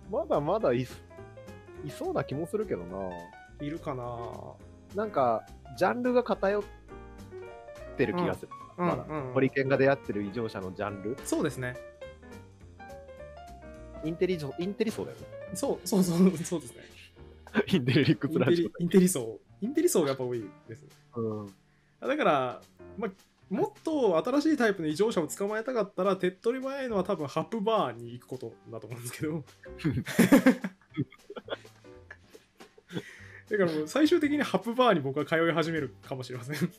[0.09, 1.01] まだまだいす
[1.85, 3.09] いそうな気もするけどな。
[3.61, 4.05] いるかな
[4.95, 5.45] なんか、
[5.77, 6.63] ジャンルが偏っ
[7.97, 8.49] てる気がする。
[8.51, 11.17] うんまだうんホリケンが出会ってる異常者のジャンル。
[11.25, 11.75] そうですね。
[14.03, 15.23] インテリジョ、インテリ層だよね。
[15.53, 16.81] そうそうそうそうですね。
[17.67, 19.39] インテリリックイスラジンテリインテリ層。
[19.61, 20.89] インテリ層がやっぱ多いですね。
[21.15, 21.21] オ。
[21.21, 21.47] うん。
[21.99, 22.61] だから、
[22.97, 23.11] まあ、
[23.51, 29.43] もっと新しいタイプの異常者を捕まえたかったら手っ取り早いのは多分ハップバーに行くことだと思うんですけど
[33.51, 36.71] だからもう最終的にハップバーに僕は通い始めるかもしれません。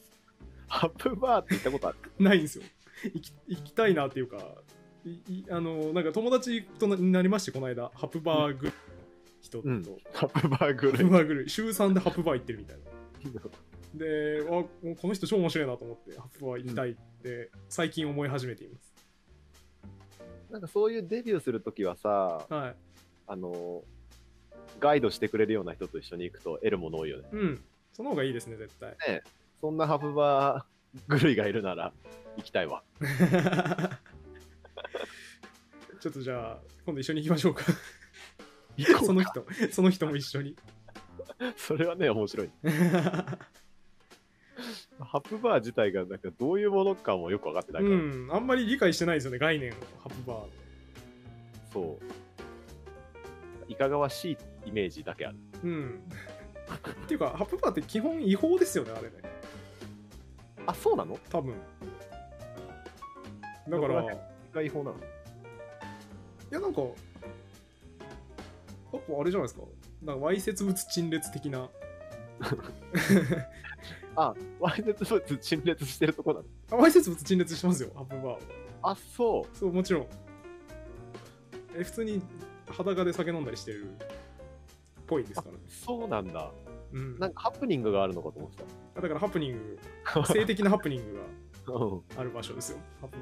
[0.66, 1.98] ハップバーって言ったことある？
[2.18, 2.64] ないんですよ。
[3.12, 4.38] 行き行きたいなっていうか
[5.50, 8.72] あのなんか友達となになりましてこの間ハップバーグル
[9.42, 9.82] 人と、うん。
[10.14, 11.10] ハップバーグハップル。
[11.10, 12.82] バーグル週3でハップバー行ってるみたいな。
[13.94, 18.94] であもうこの人超面白いなと思ってハップバー行きたいって最近思い始めています、
[20.50, 22.08] なんかそういうデビューするときはさ、
[22.48, 22.74] はい。
[23.28, 23.82] あの、
[24.80, 27.24] ガイドしてくれるような人と一緒に行くと得るもの多いよね。
[27.32, 27.64] うん。
[27.92, 28.96] その方がいいですね絶対。
[29.60, 31.92] そんなハプバー狂いがいるなら
[32.36, 32.82] 行きたいわ。
[36.00, 37.64] ちょっとじゃあ今度一緒に行きましょうか。
[38.76, 39.46] 行こそうの人。
[39.70, 40.56] その人も一緒に。
[41.56, 42.50] それはね、面白い。
[45.00, 48.28] ハプバー自体がなんかどういうものかもよく分かってないから、うん。
[48.30, 49.74] あんまり理解してないですよね概念を。
[50.02, 50.46] ハップバー。
[51.72, 52.04] そう。
[53.72, 55.38] いかがわしいイメージだけある。
[55.64, 56.00] うん。
[57.04, 59.10] っていうかハップバーって基本違法ですよねあれね。
[60.66, 61.18] あ、そうなの？
[61.30, 61.54] 多分。
[63.68, 64.96] だから違法なの？
[66.50, 66.92] やなんかやっ
[68.92, 69.62] ぱあれじゃないですか。
[70.02, 71.68] なんかわいせつ物陳列的な。
[74.16, 76.44] あ、ワイセツ物陳列してるとこなの？
[76.72, 78.38] あわいせつ物陳列してますよハップバー
[78.82, 79.56] あ、そう。
[79.56, 80.06] そうもちろん。
[81.74, 82.20] え普通に
[82.72, 83.96] 裸で酒飲んだりしてるっ
[85.06, 86.50] ぽいですからねそうなんだ。
[86.92, 87.18] うん。
[87.18, 89.78] なんかハプニングがあるのかと思ってだからハプニング
[90.26, 91.20] 性的なハプニング。
[91.64, 92.78] がある場所ですよ。
[93.00, 93.18] ハップ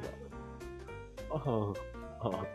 [1.28, 1.74] バー
[2.22, 2.46] あ あ。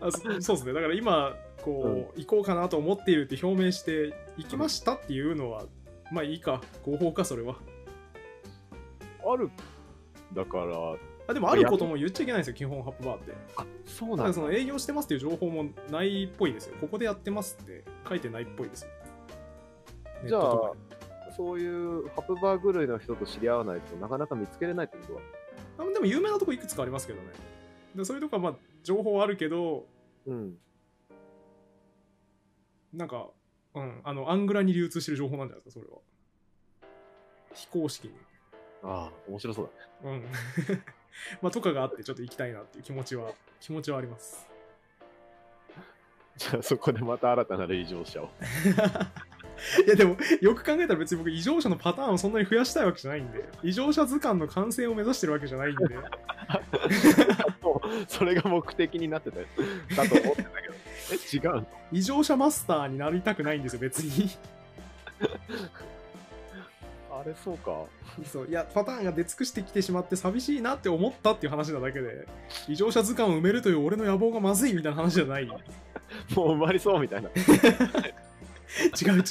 [0.00, 0.72] ああそそうですね。
[0.72, 5.64] だから今こう、行こうかなと思っているって表明して行きましたっていうのは、
[6.12, 6.60] まあいいか。
[6.84, 7.56] 合法かそれは。
[9.26, 9.50] ある。
[10.34, 13.32] だから、あでもあることも言っちゃいけないんですよ基本ハップバーって。
[13.56, 14.24] あ、そうなんだ。
[14.24, 16.76] らその営業してますっていう情報もないっぽいですよ。
[16.80, 18.90] ここでやってますって書いてないっぽいですよ。
[20.26, 20.72] じゃあ
[21.36, 25.20] そういうハプバー狂いの人と知り合わないとなかなか見つけれないってことは。
[25.78, 27.28] あでも有名なとこいくつかありますけどね。
[27.94, 29.86] でそういうとこはまあ情報あるけど
[30.26, 30.58] うん。
[32.92, 33.28] なんか、
[33.74, 36.00] うん、あのアングラに流通してる情報なんじゃないですかそれは。
[37.54, 38.14] 非公式に。
[38.82, 39.70] ああ、面白そう
[40.04, 40.16] だね。
[40.16, 40.84] うん
[41.42, 44.46] まあとかがあってちょっと行きたいなっていう気持ちは気持ちはあります
[46.36, 48.30] じゃあそこでまた新たな異常者を。
[49.86, 55.84] いやでもよく考えたら別に僕異常者のパターンをそんなに増やしたいわけじゃないんで異常者図鑑の完成を目指してるわけじゃないんで
[58.08, 59.46] それが目的になってたよ。
[59.96, 60.74] だと思ってたけど。
[61.12, 64.28] え、違うの異常者マスターになりたくないんですよ別に
[65.20, 65.26] あ
[67.26, 67.84] れ、そうか。
[68.30, 72.28] そういやパターンが出尽くしてきてしまって寂しいなって思ったっていう話なだけで
[72.68, 75.50] 異常者図鑑を埋めるという俺の野望がまずいみたいな話じゃない違う
[76.36, 77.30] もう埋まりそうみたいな。
[78.74, 79.24] 違う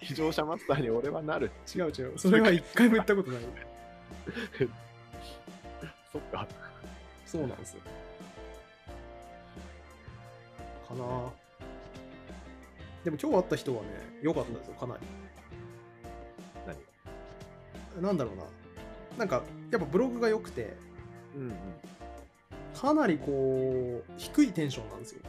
[0.00, 1.50] 異常者マスターに俺はなる。
[1.74, 3.42] 違う違うそれは一回も言ったことない
[6.12, 6.46] そっか。
[7.28, 7.80] そうなんですよ
[10.88, 11.04] かな
[13.04, 13.88] でも今日会った人はね
[14.22, 15.27] 良かったですよかなり何
[18.00, 18.44] なんだろうな。
[19.18, 20.76] なんかやっぱブログが良くて
[21.36, 21.52] うん
[22.74, 25.20] かなりこう低いテンションなんですよ。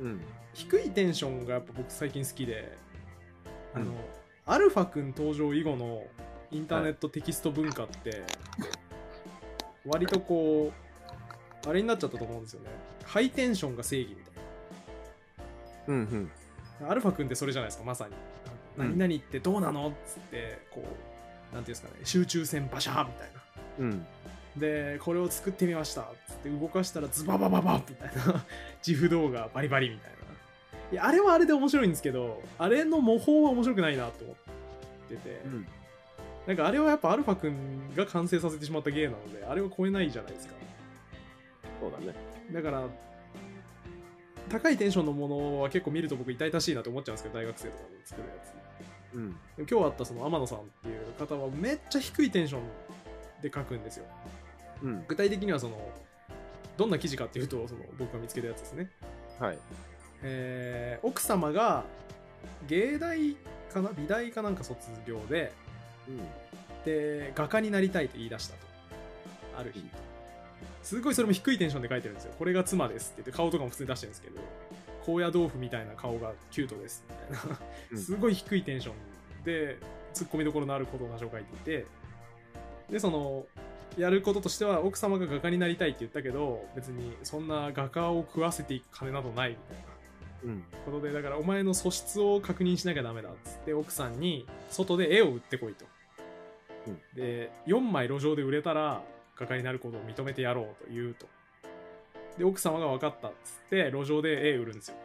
[0.00, 0.06] うん。
[0.06, 0.20] うん。
[0.54, 2.76] 低いテンションがやっぱ僕最近好きで
[3.74, 3.94] あの、うん。
[4.46, 6.04] アルファくん登場以後の
[6.50, 8.22] インターネットテキスト文化って
[9.84, 10.72] 割とこ
[11.64, 12.70] うあれになっちゃったと思うんですよね。
[13.04, 14.34] ハイテンションが正義みたい
[15.88, 16.30] うんうん。
[16.80, 18.14] なアルファくんってそれじゃないですかまさに。
[18.78, 18.98] うん。
[18.98, 21.15] 何々ってどうなのっつってこう
[21.52, 23.42] なんていうんですかね集中線バシャーみたいな。
[23.78, 24.06] うん。
[24.56, 26.02] でこれを作ってみました。
[26.02, 28.44] っつって動かしたらズババババみたいな。
[28.86, 30.16] 自負動画バリバリみたいな。
[30.92, 34.36] いやあれはあれで面白いんですけどあれの模倣は面白くないなと思っ
[35.08, 35.66] てて、うん。
[36.46, 40.54] なんかあれはやっぱアルファ君が完成させてしまった芸なのであれは超えないじゃないですか。
[41.80, 42.14] そうだね。
[42.52, 42.88] だから
[44.48, 48.65] 高いテンションのものは結構見ると僕痛々しいなと思っちゃうんですけど大学生とかで作るやつ
[49.14, 49.36] うん。
[49.58, 52.62] 今日会ったその天野さんっていう方はめっちゃ低いテンション
[53.42, 54.04] で書くんですよ
[54.82, 55.04] うん。
[55.08, 55.76] 具体的にはその
[56.76, 58.90] どんな記事かっていうとその僕が見つけたやつですね、
[59.40, 59.58] はい。
[60.22, 61.84] えー奥様が
[62.68, 63.36] 芸大
[63.72, 65.52] かな美大かなんか卒業で
[66.08, 66.20] うん。
[66.86, 68.60] で画家になりたいと言い出したと
[69.58, 69.84] ある日
[70.82, 74.40] すごいそれも低いテンションで書いてるんですよこれが妻ですって言って顔とかも普通に出してるんですけど
[75.06, 77.58] 高野豆腐みたいな顔がキュートですみたいな。
[77.92, 77.98] うん。
[77.98, 79.78] すごい低いテンションで
[80.12, 81.86] ツッコミどころのあることを書いていて。
[82.90, 83.46] でその
[83.96, 89.84] やることとしては奥様が画家になりたいって言ったけど別にそんな画家を食わせていく金などないみたいな。
[90.44, 90.64] うん。
[90.84, 95.84] ことでだからお前の素質を確認しなきゃダメだっつって奥さんに外で絵を売ってこいと、
[96.88, 97.00] うん。
[97.14, 99.02] で4枚路上で売れたら
[99.36, 101.26] 画家になることを認めてやろうと言うと
[102.38, 104.96] で奥様が分かったっつって路上で絵売るんですよ。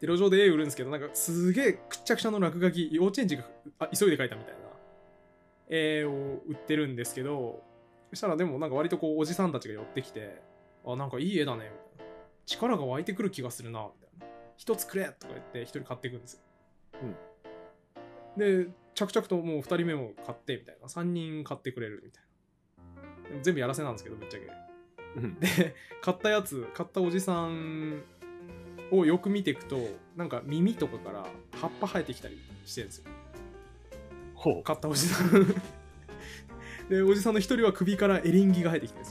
[0.00, 3.44] で路上で絵売るんですけどなんかすげえくっちゃくちゃの落書き幼稚園児が
[3.78, 4.60] あ急いで描いたみたいな
[5.68, 6.10] 絵を
[6.46, 7.62] 売ってるんですけど
[8.10, 10.40] そしたらでもなんか割とこうおじさんたちが寄ってきて
[10.86, 11.70] あなんかいい絵だね。
[11.92, 12.12] みたいな
[12.46, 14.34] 力が湧いてくる気がするなみたいな。
[14.56, 16.40] 一つくれとか言って一人買っていくんですよ、
[18.36, 20.88] で着々ともう二人目も買ってみたいな。
[20.88, 22.22] 三人買ってくれるみたい
[23.34, 23.42] な。
[23.42, 24.46] 全部やらせなんですけどぶっちゃけ
[25.16, 25.38] うん。
[25.40, 28.02] で買ったやつ買ったおじさん
[28.90, 29.78] をよく見ていくと
[30.16, 31.26] なんか耳とかから
[31.60, 33.04] 葉っぱ生えてきたりしてるんですよ。
[34.34, 34.62] ほう。
[34.62, 35.54] 買ったおじさん。
[36.88, 39.08] でおじさんの一人は首からエリンギが生えてきてるん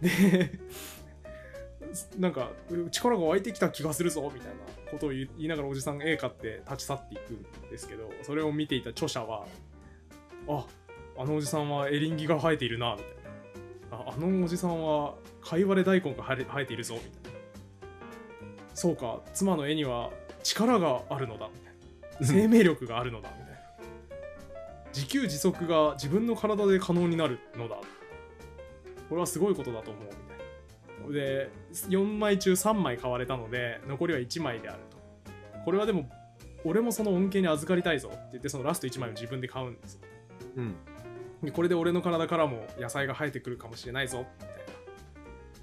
[0.00, 2.50] ですよ、でなんか
[2.90, 9.46] 力が湧いてきた気がするぞみたいなことを言い言いながらおじさん絵買って立ち去っていくんですけどそれを見ていた著者は
[10.48, 10.66] あ
[11.18, 13.15] あのおじさんはエリンギが生えているなみたいな
[13.90, 17.38] ああのおじさんはカイワレ大根が生えているぞみたいな。
[18.74, 20.10] そうか妻の絵には
[20.42, 21.48] 力があるのだ。
[22.20, 23.56] 生命力があるのだみたいな。
[24.94, 27.76] 自給自足が自分の体で可能になるのだ。
[29.08, 31.12] これはすごいことだと思うみたいな。
[31.12, 31.50] で
[31.88, 34.96] 4枚中3枚買われたので残りは1枚であると。
[35.64, 36.08] これはでも
[36.64, 40.00] 俺もその恩恵に預かりたいぞって言ってそのラスト1枚を自分で買うんですよ。
[40.56, 40.74] うん。
[41.42, 44.56] でこれで俺の体からも野菜が生えてくるかもしれないぞみたいな。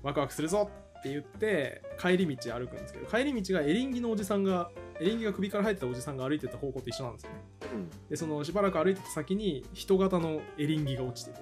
[0.04, 7.38] ワクワクするぞって言って帰り道歩くんですけど帰り道がエリンギのおじさんがエリンギが首から生えてたおじさんが歩いてた方向と一緒なんですよね。
[7.74, 7.90] うん。
[8.10, 11.42] でそのしばらく歩いてた先に人型のエリンギが落ちてて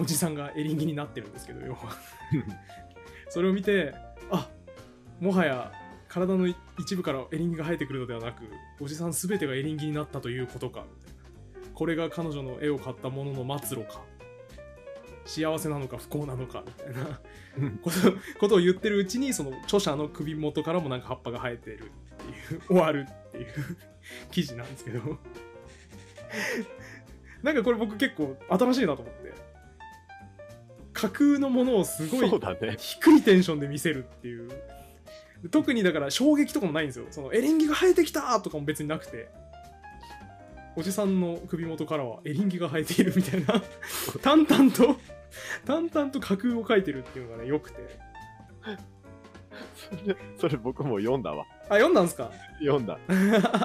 [0.00, 1.78] おじさんがエリンギになってるんですけど要は。
[3.30, 3.94] それを見て
[4.30, 4.48] あ
[5.20, 5.72] もはや
[6.08, 6.46] 体の
[6.78, 8.44] 一部からエリンギが生えてくるのではなく
[8.80, 10.86] おじさん全てがエリンギになったということか
[11.78, 14.02] これが彼女の絵を買ったものの末路か。
[15.24, 17.20] 幸せなのか不幸なのかみたいな。
[17.80, 17.96] こと
[18.40, 21.78] ことを言ってるうちにその著者の首元からもなんか葉っぱが生えてるっ
[22.48, 23.46] ていう終わるっていう
[24.32, 25.18] 記事なんですけど。
[27.44, 29.32] なんかこれ僕結構新しいなと思って。
[30.94, 32.28] 架空のものをすごい。
[32.76, 34.50] 低いテンションで見せるっていう。
[35.52, 37.06] 特にだから衝撃とかもないんですよ。
[37.12, 39.28] そのエリンギが生えてきたとかも別になくて
[40.78, 43.60] おじさんの首元からはエリンギが生えているみたいな
[44.22, 44.96] 淡々と
[45.66, 47.98] 淡々と架空を描いてるっていうのがねよくて
[49.74, 51.44] それ、それ僕も読んだわ。
[51.68, 52.30] あ読んだんすか？
[52.60, 52.96] 読んだ。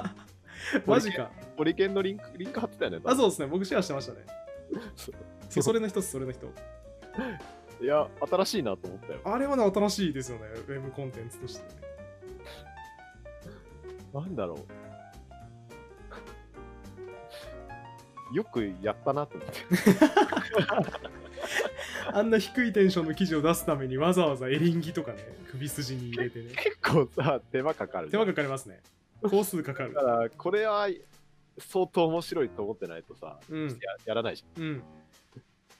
[0.87, 3.01] マジかホリケンのリンク、リンク貼ってたよね。
[3.05, 4.19] あそうですね僕シェアしてましたね
[4.95, 5.11] そ
[5.59, 9.19] うそれの一つそれの一ついや、新しいなと思ったよ。
[9.23, 11.81] あれはね新しいですよねウェブコンテンツとしてね
[14.13, 14.82] なんだろう。
[18.33, 19.53] よくやったなと思って。
[22.11, 25.19] あんな低いテンションの記事を出すためにわざわざエリンギとかね
[25.51, 28.17] 首筋に入れてね結構さ、手間かかるじ手。
[28.17, 28.81] 間かかりますね
[29.21, 30.87] 工数かかるだから、これは
[31.59, 34.83] 相当面白いと思ってないとさ、うんややらないじうん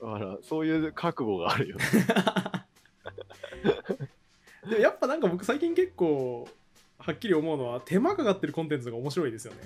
[0.02, 0.14] ゃん。
[0.14, 1.84] だから、そういう覚悟があるよね。
[4.70, 6.48] でもやっぱなんか僕最近結構
[6.98, 9.60] はっきり思うのは手間かかってるコンテンツが面白いですよね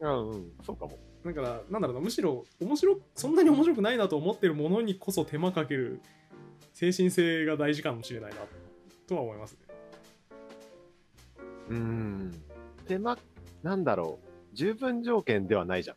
[0.00, 0.98] うんうん、そうかも。
[1.24, 6.00] だからなんだろうなむしろ面白そんなに面白くないなと思ってるものにこそ手間かける
[6.72, 8.38] 精神性が大事かもしれないな
[9.06, 9.72] とは思いますね
[11.68, 12.42] うん。
[12.86, 13.18] 手間、
[13.62, 14.56] なんだろう。
[14.56, 15.96] 十分条件ではないじゃん。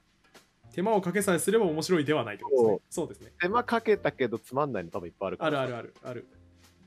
[0.72, 5.62] 手間をかけさえすれば面白いではないってことですねそうですね手間かけたけどつまんないの多分いっぱいあるから。
[5.62, 6.28] あるあるあるある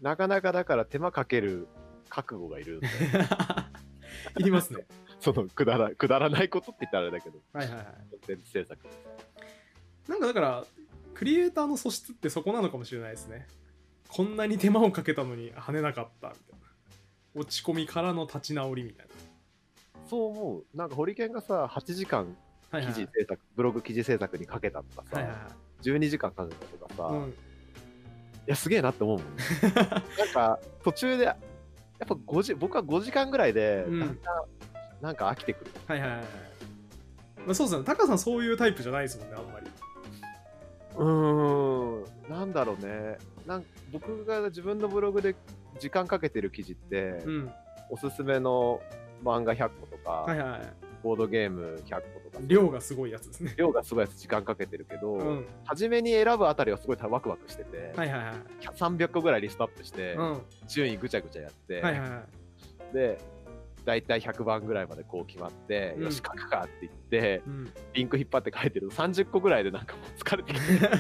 [0.03, 1.68] なかなかだから手間かける
[2.09, 2.81] 覚悟がいる。
[4.38, 4.87] いりますね
[5.20, 7.87] そのくだらくだらないことって言ったらあれだけど、はいはいはい。
[8.11, 8.88] コンテンツ制作。
[10.09, 10.64] なんかだから
[11.14, 13.46] クリエイターの素質ってそこなのかもしれないですね。
[14.09, 16.68] こんなに手間をかけたのに跳ねなかったみたいな。
[17.35, 19.07] 落ち込みからの立ち直りみたい
[20.09, 20.64] そう思う。
[20.76, 22.35] なんかホリケンがさ、8時間
[22.70, 22.94] なはいはい。
[22.94, 25.48] 記事制作、ブログ記事制作にかけたとかさ、はいはいはい。
[25.83, 27.35] 12時間かけたとかさ、いうん。
[28.46, 29.42] や、すげえなって思うもんね。
[30.18, 31.37] なんか、途中で、や
[32.04, 34.00] っぱ5時、僕は5時間ぐらいで、うん。
[34.00, 34.44] だんだん、
[35.00, 35.70] なんか飽きてくる。
[35.87, 36.26] はいはいはいはい。
[37.46, 37.84] まあ、そうですね。
[37.84, 39.66] タカさんそういうタイプじゃないですもんね、あんまり。
[40.96, 43.18] うーん、なんだろうね。
[43.46, 45.34] なん僕が自分のブログで
[45.78, 47.52] 時間かけてる記事って、うん。
[47.90, 48.80] おすすめの
[49.24, 50.61] 漫画100個とか、はいはいはい。
[51.02, 53.54] ボードゲーム100個とか、量がすごいやつですね。
[53.56, 55.46] 量がすごいやつ時間かけてるけど、うん。
[55.64, 58.34] 初めに選ぶあたりはすごいワクワクしてて、はいはいはい。
[58.76, 60.32] 300個ぐらいリストアップして、うん。
[60.32, 62.22] は順位ぐちゃぐちゃやって、いはいは
[62.90, 62.94] い。
[62.94, 63.18] で、
[63.88, 67.72] 大体100番ぐらいまでこう決まって、うんよし、書くかって言って、うん。
[67.94, 70.66] リンク引っ張って書いてると30個ぐらいでなんかもう疲れてきて、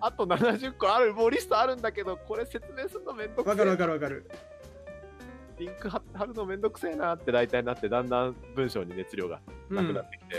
[0.00, 3.76] あと70個ある、もうリストあるんだけど、これ説明するのめんどくわかるわ。
[3.76, 4.30] かるわかる。
[5.58, 9.76] リンク貼貼るのめんどくせえなって大体なって、だんだん文章に熱量がうん。
[9.76, 10.36] なくなってきて、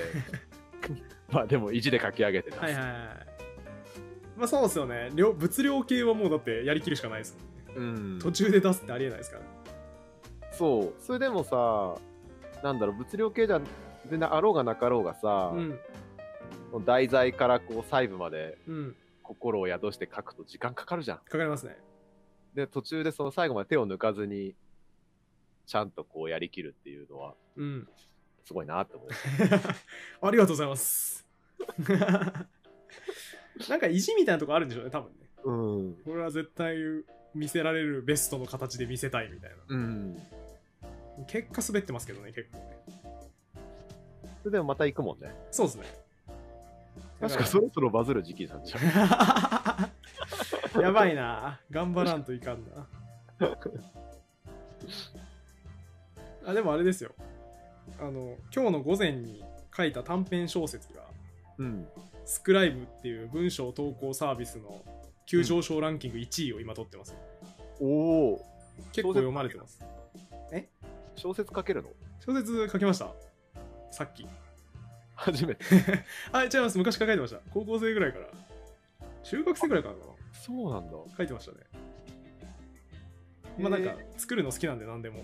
[1.30, 2.62] まあでも意地で書き上げてます。
[2.62, 2.92] はいはいはい。
[4.38, 5.10] まあそうですよね。
[5.14, 7.58] 量物量系はもうだってやりきるしかないですもんね。
[7.78, 9.57] うん、途中で出すってありえないですから。
[10.58, 11.96] そう、それでもさ、
[12.64, 13.62] なんだろう、物量系じゃ
[14.10, 16.86] 全然あろうがなかろうがさ、うん。
[16.86, 18.96] 題材からこう細部までうん。
[19.24, 21.18] 心を宿して書くと時間かかるじゃん。
[21.18, 21.78] かかりますね。
[22.54, 24.56] で、途中でその最後まで手を抜かずに、
[25.66, 27.88] ちゃんとこうやりきるっていうのは、うん。
[28.46, 29.10] すごいなって思う。
[30.26, 31.28] ありがとうございます。
[33.70, 35.30] なんか意地みたいなとこあるんでしょうね、多分ね。
[35.44, 35.96] うん。
[36.06, 36.78] これは絶対
[37.36, 39.58] 見せられるベストの形で見せたいみたいな。
[39.68, 40.18] うん。
[41.26, 42.78] 結果滑ってますけどね、結構ね。
[44.44, 45.34] それでもまた行くもんね。
[45.52, 45.86] そうですね。
[47.20, 48.80] 確かそろそろバズる時期なんでしょ？
[50.82, 51.60] やばいな。
[51.72, 52.88] 頑張らんといかんな。
[56.46, 57.12] あ、でもあれですよ。
[58.00, 59.44] あの、今日の午前に
[59.76, 61.02] 書いた短編小説が、
[61.58, 61.88] うん。
[62.26, 64.84] スクライブっていう文章投稿サービスの
[65.26, 67.16] 急上昇ランキング1位を今取ってます。
[67.80, 67.86] お
[68.34, 68.46] お。
[68.92, 69.82] 結構読まれてます。
[71.18, 71.90] 小説書けるの？
[72.26, 73.12] 小説書きました
[73.92, 74.26] さっき。
[75.16, 75.66] 初めて。
[76.32, 76.78] あ、違います。
[76.78, 77.52] 昔から書いてました。
[77.52, 78.28] 高校生ぐらいから。
[79.24, 80.06] 中学生ぐらいからかな。
[80.34, 80.92] そうなんだ。
[81.18, 81.58] 書いてましたね
[83.58, 85.24] まあなんか作るの好きなんで何でも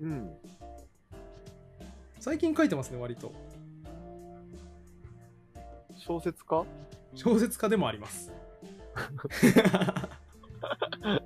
[0.00, 0.32] うん。
[2.20, 3.32] 最近書いてますね割と
[5.96, 6.64] 小説家？
[7.14, 8.32] 小説家でもあります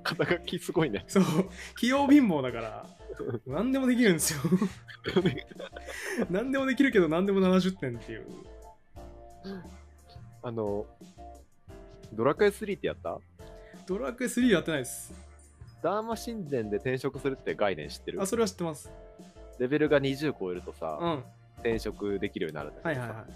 [0.03, 1.05] 肩書きすごいね。
[1.07, 1.23] そう
[1.77, 2.87] 器用貧乏だから
[3.47, 4.39] 何でもできるんですよ。
[6.29, 8.25] 何でもできるけど何でも70点っていう。
[10.43, 10.85] あの、
[12.13, 13.19] ドラクエ3ってやった？
[13.87, 15.13] ドラクエ3やってないです。
[15.81, 18.21] ダーマ神殿で転職するって概念知ってる？
[18.21, 18.91] あそれは知ってます。
[19.59, 21.23] レベルが20超えるとさ、うん。
[21.59, 23.33] 転職できるようになるんだけどさ、はいはいはい。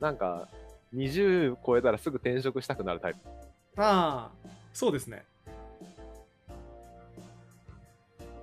[0.00, 0.48] なんか、
[0.94, 3.20] 20超えたらすぐ転職したくなるタイプ。
[3.78, 5.24] ああそうですね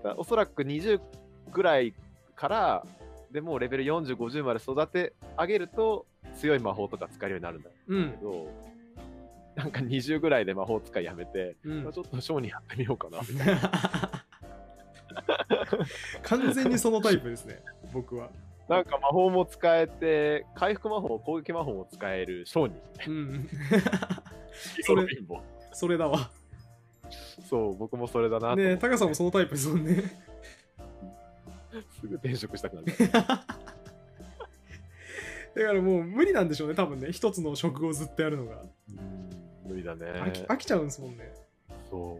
[0.04, 1.00] だからおそらく20
[1.52, 1.94] ぐらい
[2.36, 2.86] から、
[3.32, 8.00] でもうレベル40、50まで育て上げると、強い魔法とか使えるようになるんだう。
[8.00, 8.12] ん。
[8.12, 8.50] けど、
[9.56, 11.84] なんか20ぐらいで魔法使いやめて、うん。
[11.84, 13.20] まあちょっとショーにやってみようかな。
[16.24, 17.62] 完全にそのタイプですね
[17.94, 18.30] 僕は。
[18.68, 22.82] なんか魔法も使えて、回復魔法、攻撃魔法も使える商人。
[23.08, 23.50] うん。
[24.84, 25.08] それ
[25.72, 26.30] それだわ
[27.50, 29.96] そう、僕もそれだなねタカさんもそのタイプですもんね。
[32.00, 32.88] すぐ転職したくなる。
[35.56, 37.12] だからもう無理なんでしょうね多分ね。
[37.12, 38.62] 一つの職をずっとやるのが。
[38.62, 39.24] うん
[39.66, 40.06] 無理だね。
[40.06, 41.34] 飽き飽きちゃうんですもんね。
[41.90, 42.20] そ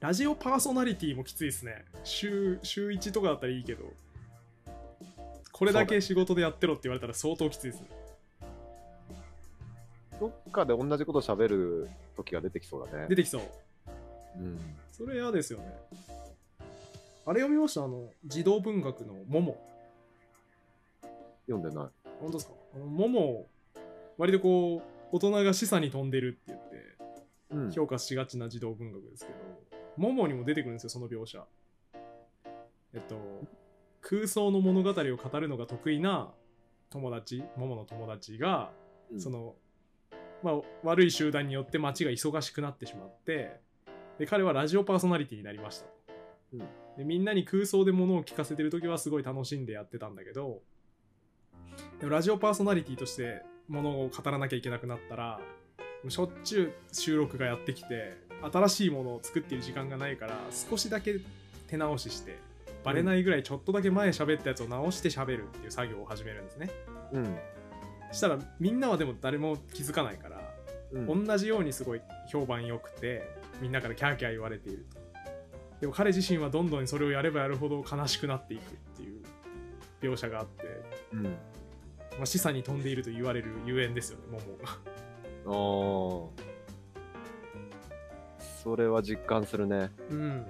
[0.00, 1.84] ラジオパーソナリティもきついですね。
[2.02, 3.84] 週週1とかだったらいいけど。
[5.52, 7.86] これだけ仕事でやってろって言われたら相当きついですね
[10.28, 13.06] どっかで同じこと喋る時が出てきそうだね。
[13.08, 13.42] 出てきそう
[14.36, 14.58] うん。
[14.92, 15.66] それ嫌ですよね
[17.26, 17.84] あれ読みました？
[17.84, 19.56] あの児童文学の「モモ
[21.46, 21.88] 読んでない。」
[22.20, 22.54] 本当ですか？
[22.74, 23.46] あのモモ
[24.18, 26.76] 割とこう大人が示唆に飛んでるって言って
[27.50, 27.70] うん。
[27.70, 29.38] 評価しがちな児童文学ですけど、
[29.96, 31.44] モモにも出てくるんですよ、その描写。
[32.92, 33.16] えっと、
[34.00, 36.32] 空想の物語を語るのが得意な
[36.90, 38.70] 友達、モモの友達が、
[39.12, 39.54] うんその、
[40.44, 43.60] まあ、悪い集団によって街が忙しくなってしまって、
[44.18, 45.92] で彼はラジオパーソナリティになりましたと。
[46.54, 50.60] うんでみんなに空想で物を聞かせてる時はすごい楽しんでやってたんだけど
[51.98, 55.40] でもラジオパーソナリティとして物を語らなきゃいけなくなったら
[56.08, 58.16] しょっちゅう収録がやってきて
[58.52, 61.18] 新しいものを作っている時間がないから少しだけ
[61.68, 62.38] 手直しして
[62.84, 66.70] バレないぐらいちょっとだけ前喋ったやつを直して喋るっていう作業を始めるんですね
[67.12, 67.36] うん。
[68.14, 70.40] したらみんなはでも誰も気づかないから
[70.92, 71.26] うん。
[71.26, 72.00] 同じようにすごい
[72.30, 73.28] 評判良くて
[73.60, 75.00] みんなからキャーキャー言われていると
[75.80, 79.22] でも彼自身はどんどんそれをやればやるほど悲しくなっていくっていう
[80.00, 80.64] 描写があって、
[81.12, 81.22] うん。
[81.24, 81.30] ま
[82.22, 84.68] あ、示唆に飛んでいると言われるゆえんですよねモモが
[85.46, 86.54] ああ。
[88.62, 89.90] それは実感するね。
[90.10, 90.46] うん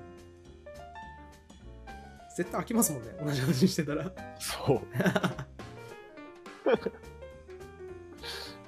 [2.36, 4.80] 絶対飽きますもんね同じ話してたらそう。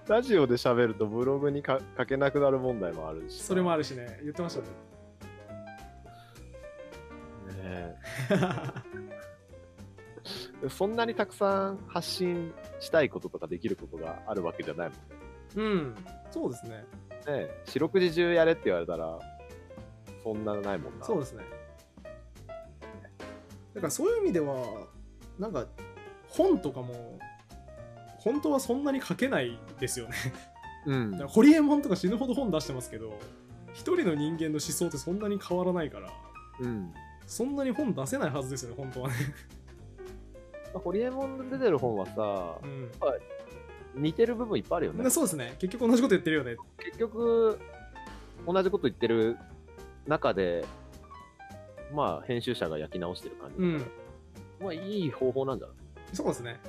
[0.08, 3.42] ラジオで喋るとブログにか書けなくなる問題もあるし。
[3.42, 4.20] それもあるしね。
[4.22, 4.66] 言ってましたね。
[7.62, 7.96] ね
[10.62, 10.68] え。
[10.70, 15.02] そんなにたくさん発信したいこととかできることがあるわけじゃないもんね。
[15.56, 15.94] うん。
[16.30, 16.70] そうですね。
[16.70, 16.84] ね
[17.28, 17.62] え。
[17.64, 19.18] 四六時中やれって言われたら、
[20.22, 21.04] そんなのないもんな。
[21.04, 21.44] そうですね。
[23.74, 24.86] だからそういう意味では
[25.38, 25.66] なんか
[26.28, 27.18] 本とかも
[28.26, 30.14] 本当はそんなに書けないですよね
[30.86, 31.28] うんだから。
[31.30, 33.18] ホリエモンとか死ぬほど本出してますけど
[33.72, 36.10] 一人の人間の思想ってそんなに変わらないから
[36.60, 36.92] うん。
[37.26, 39.14] そんなに本出せないはずですよね本当はね
[40.74, 42.90] ホリエモンで出てる本はさう、ん
[44.02, 45.10] 似てる部分いっぱいあるよねで。
[45.10, 47.58] そうですね結局同じこと言ってるよね結局、
[48.46, 49.38] 同じこと言ってる
[50.06, 50.64] 中で、
[51.94, 53.62] まあ、編集者が焼き直してる感じ。
[53.62, 53.86] うん
[54.60, 55.76] まあ、いい方法なんじゃない？
[56.14, 56.60] そうですね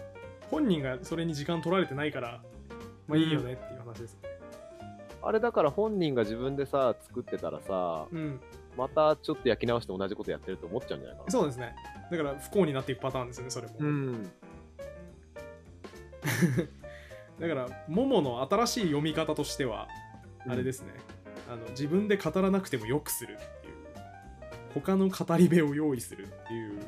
[0.50, 2.42] 本人がそれに時間取られてないから
[3.08, 4.18] まあいいよねっていう話です。
[5.22, 8.40] あれだから本人が自分でさ、作ってたらさ、うん。
[8.78, 11.32] またちょっと焼き直して同じことやってると思っちゃうんじゃないかな。
[11.32, 11.76] そうですね。
[12.12, 14.24] だから不幸になっていくパターンですよねそれも、ん。
[17.40, 19.88] だからモモの新しい読み方としては
[20.48, 20.94] あれですね、
[21.50, 23.74] あの自分で語らなくてもよくするっていう。
[24.76, 26.80] 他の語り部を用意するっていう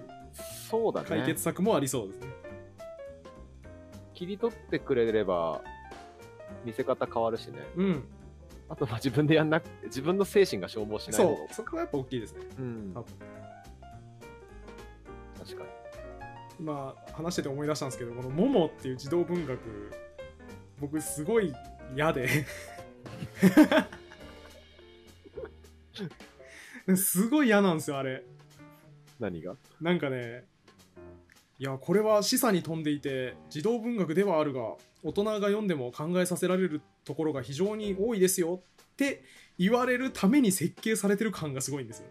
[0.69, 1.07] そうだね。
[1.07, 2.27] 解決策もありそうですね
[4.19, 5.61] 切り取ってくれれば、
[6.65, 7.59] 見せ方変わるしね。
[7.77, 8.03] うん。
[8.67, 11.53] あと、まあ自分でやんなくて、自分の精神が消耗しないそのう。
[11.53, 12.41] そこがやっぱ大きいですね。
[12.59, 12.91] うん。
[12.93, 13.05] 多分。
[15.39, 15.69] 確かに。
[16.59, 19.57] 今話してて思い出したんですけどこの「モモ」っていう児童文学
[20.81, 21.53] 僕すごい
[21.95, 22.27] 嫌で。
[26.97, 28.25] すごい嫌なんですよあれ。
[29.17, 29.55] 何が？
[29.79, 30.45] なんかね
[31.59, 34.61] いやこれは示唆に富んでいて児童文学ではあるが
[35.03, 39.23] 大人が読んでも考えさせられるところが非常に多いですよって
[39.57, 42.05] 言われるために設計されてる感がすごいんですよ。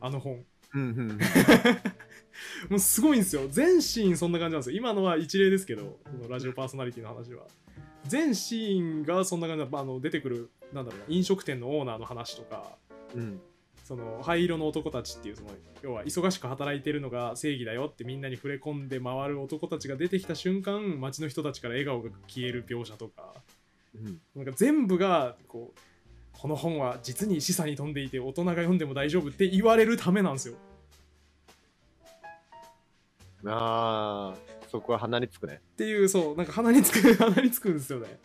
[0.00, 0.44] あの本。
[2.68, 3.48] もうすごいんですよ。
[3.48, 4.76] 全シーンそんな感じなんですよ。
[4.76, 7.44] 今のは一例ですけどこのラジオパーソナリティの話は。
[8.04, 12.76] 全シーンがそんな感じなまああの出てくるなんだろうな飲食店のオーナーの話とか。
[13.16, 13.40] うん。
[13.86, 23.32] その灰色の男たちっていうその要は忙しく働いてるのが正義だよってみんなに触れ込んで回る男たちが出てきた瞬間街の人たちから笑顔が消える描写とか
[23.94, 24.20] うん。
[24.34, 25.78] なんか全部がこう
[26.32, 30.56] この本は実に示唆に富んでいて大人が読んでも大丈夫って言われるためなんですよ
[33.46, 34.36] ああ、
[34.68, 35.60] そこは鼻につくね。
[35.74, 38.18] っていうそうなんか鼻につく 鼻につくんですよね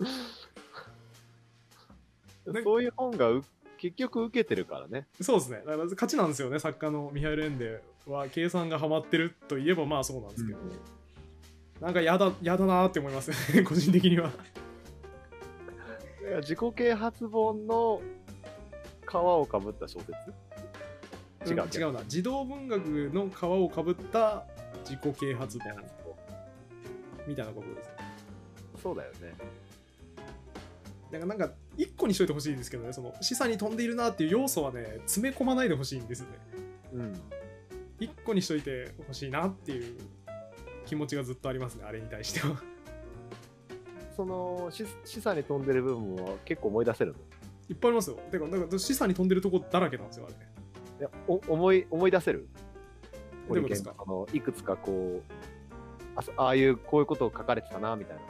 [2.62, 3.42] そういう本がう
[3.80, 5.06] 結局受けてるからね。
[5.22, 5.62] そうですね。
[5.64, 6.58] だから勝ちなんですよね。
[6.58, 10.58] 作家のミハイル・エンデは計算がハマってるといえばまあそうなんですけど、
[11.80, 13.62] なんかやだやだなーって思いますよね。
[13.66, 14.30] 個人的には。
[16.20, 18.02] いや自己啓発本の
[19.08, 20.12] 皮をかぶった小説？
[21.50, 22.02] 違ううん違うな。
[22.06, 24.44] 児童文学の皮をかぶった
[24.84, 25.72] 自己啓発本
[27.26, 27.92] みたいなことですね。
[28.82, 29.32] そうだよね。
[31.10, 36.38] なんかなんか一個にしといてほしいですけどねその示唆に飛んでいるなっていう要素はね詰め込まないでほしいんですよね。
[36.94, 37.20] うん。
[37.98, 39.96] 一個にしといてほしいなっていう
[40.86, 42.62] 気持ちがずっとありますねあれに対しては。
[44.16, 47.18] そのし示唆に飛んでる部分は結構思い出せるの？
[47.68, 48.16] いっぱいありますよ。
[48.30, 50.34] てかなんか示唆に飛んでるとこだらけなんですよあれ。
[50.98, 52.48] いやお思い思い出せる？
[53.48, 53.94] どういうことですか？
[53.98, 55.32] あのいくつかこう
[56.16, 58.22] あそああいうこういうことを書かれてたなみたいな。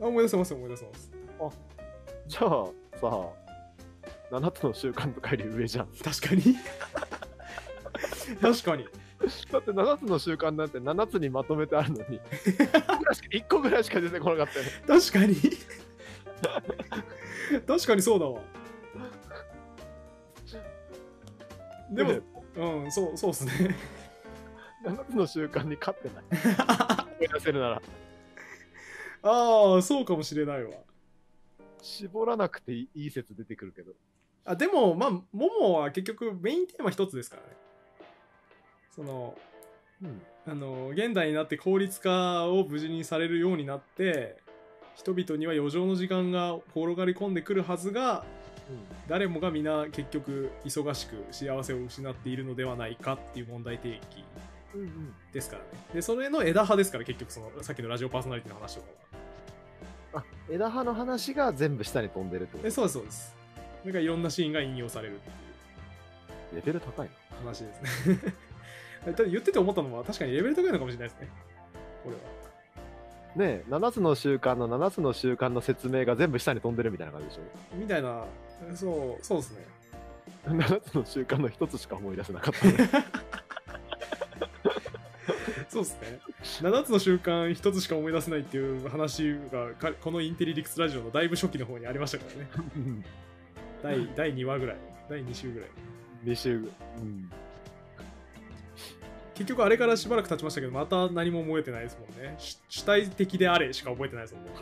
[0.00, 1.12] あ思い出せます思い出せます
[2.26, 2.66] じゃあ
[3.00, 3.44] さあ
[4.30, 5.86] 7つの習慣とかより上じゃん。
[6.02, 6.56] 確かに。
[8.40, 8.84] 確かに。
[9.50, 12.20] だって7つの習慣なんて7つにまとめてあるのに。
[13.30, 14.64] 1個ぐらいしか出てこなかったよ。
[14.64, 15.36] ね確かに。
[17.66, 18.40] 確かにそうだわ。
[21.90, 22.20] でも、ね。
[22.56, 23.76] うんそうそうっすね。
[24.84, 26.24] 7つの習慣に勝ってない。
[27.14, 27.82] 思い出せるなら。
[29.22, 30.83] ああそうかもしれないわ
[31.84, 33.92] 絞らなくていい説出てくるけど。
[34.46, 37.48] あでもまあモモは結局メインテーマ一つですからね。
[38.90, 39.34] その
[40.02, 40.22] うん。
[40.46, 44.36] あの現代になって効率化を無事にされるようになって
[44.94, 48.24] 人々には余剰の時間が転がり込んでくるはずが
[49.08, 54.24] 誰もが皆結局忙しく幸せを失っているのではないかっていう問題提起
[54.74, 55.14] うんうん。
[55.32, 55.68] ですからね。
[55.94, 59.23] でそれの枝葉ですから結局そのさっきのラジオパーソナリティの話とかは
[60.14, 62.66] あ枝葉の話が全部下に飛んでるってこと？
[62.68, 63.34] えそうですそうです。
[63.84, 65.32] だからいろんなシーンが引用されるってい
[66.52, 66.56] う。
[66.56, 67.36] レベル高いな。
[67.38, 68.18] 話ですね。
[69.04, 71.28] た だ言ってて思ったのは確かにレベル高いのかもしれないですね。
[72.04, 72.22] これは。
[73.48, 77.76] ねえ7つの習慣の7つの習慣の説明が全部下に飛んでるみたいな感じでしょ？
[77.76, 78.24] みたいな
[78.74, 79.66] そうそうですね。
[80.46, 82.74] 7つの習慣の1つしか思い出せなかった、ね、
[85.74, 85.90] そうで
[86.44, 86.70] すね。
[86.70, 93.04] 7つの習慣1つしか思い出せないっていう話がかこのインテリリクスラジオのだいぶ初期の方にありましたからね。
[93.82, 94.76] 第第2話ぐらい。
[95.10, 95.68] 第2週ぐらい。
[96.24, 96.60] 2週う
[97.00, 97.30] ん。
[99.34, 102.36] 結局あれからしばらく経ちましたけどまた何も覚えてないですもんね。
[102.38, 104.52] 主主体的であれしか覚えてないですもんね。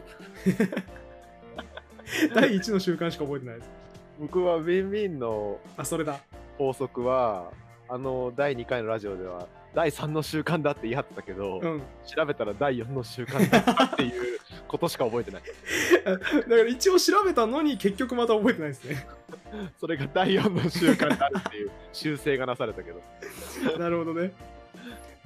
[2.34, 3.70] 第1の習慣しか覚えてないです。
[4.18, 6.20] 僕はウィンウィンのあそれだ。
[6.56, 7.52] 法則は
[7.90, 11.82] あの第2回のラジオでは第3の習慣だって言い張ってたけど、うん。
[12.06, 15.42] 調べたら第4の習慣だったっていうことしか覚えてない。
[16.04, 19.06] だから一応調べたのに結局また覚えてないですね。
[19.80, 23.00] それが第4の習慣であるっていう修正がなされたけど。
[23.78, 24.32] なるほどね。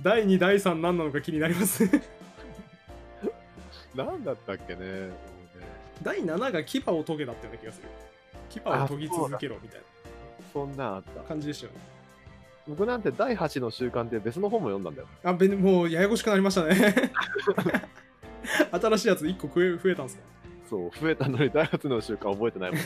[0.00, 1.84] 第2第3何なのか気になります。
[1.84, 2.02] ね
[3.96, 5.10] 何だったっけね
[6.02, 7.88] 第7が牙を研げだったような気がする
[8.50, 9.80] 牙を研ぎ続けろみたい
[10.52, 11.95] そんなんあったな感じでしたよね
[12.68, 15.08] 僕なんて第8の習慣って別の本も読んだんだよ。
[15.22, 17.12] あべもうややこしくなりましたね。
[18.72, 20.18] 新しいやつ1個増え増えたんです
[20.68, 22.80] そう増えたのに第8の習慣覚えてないもん。
[22.80, 22.84] か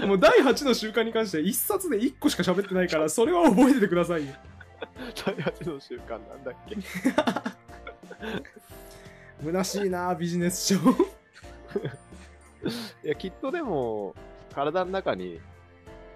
[0.06, 4.34] もう第8の習慣に関して1冊で1個しか喋ってないから それは覚えててくださいよ。
[5.26, 6.76] 第8の習慣なんだっけ？
[9.44, 10.76] 虚しいなビジネス書。
[13.04, 14.14] いやきっとでも
[14.54, 15.40] 体の中に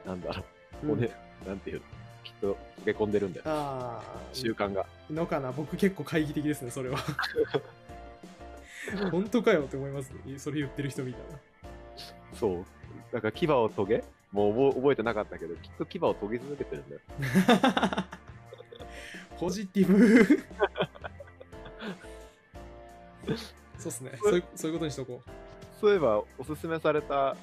[0.06, 0.44] なんだろ
[0.84, 1.10] う骨、
[1.46, 1.84] なんていうの？
[2.42, 4.84] と溶け込んでるんだよああ習慣が。
[5.10, 5.52] のかな？
[5.52, 6.98] 僕結構懐疑的ですねそれは。
[9.12, 10.38] 本当かよって思いますね。
[10.38, 11.24] それ言ってる人見たら。
[12.34, 12.64] そう。
[13.12, 14.04] だから牙を研げ？
[14.32, 17.00] もう覚覚えてなかったけど、きっと牙を研ぎ続けてるんだよ。
[19.38, 20.26] ポジティブ。
[23.78, 24.12] そうっすね。
[24.20, 25.30] そういうそういうことにしとこう。
[25.80, 27.36] そういえば、おすすめされた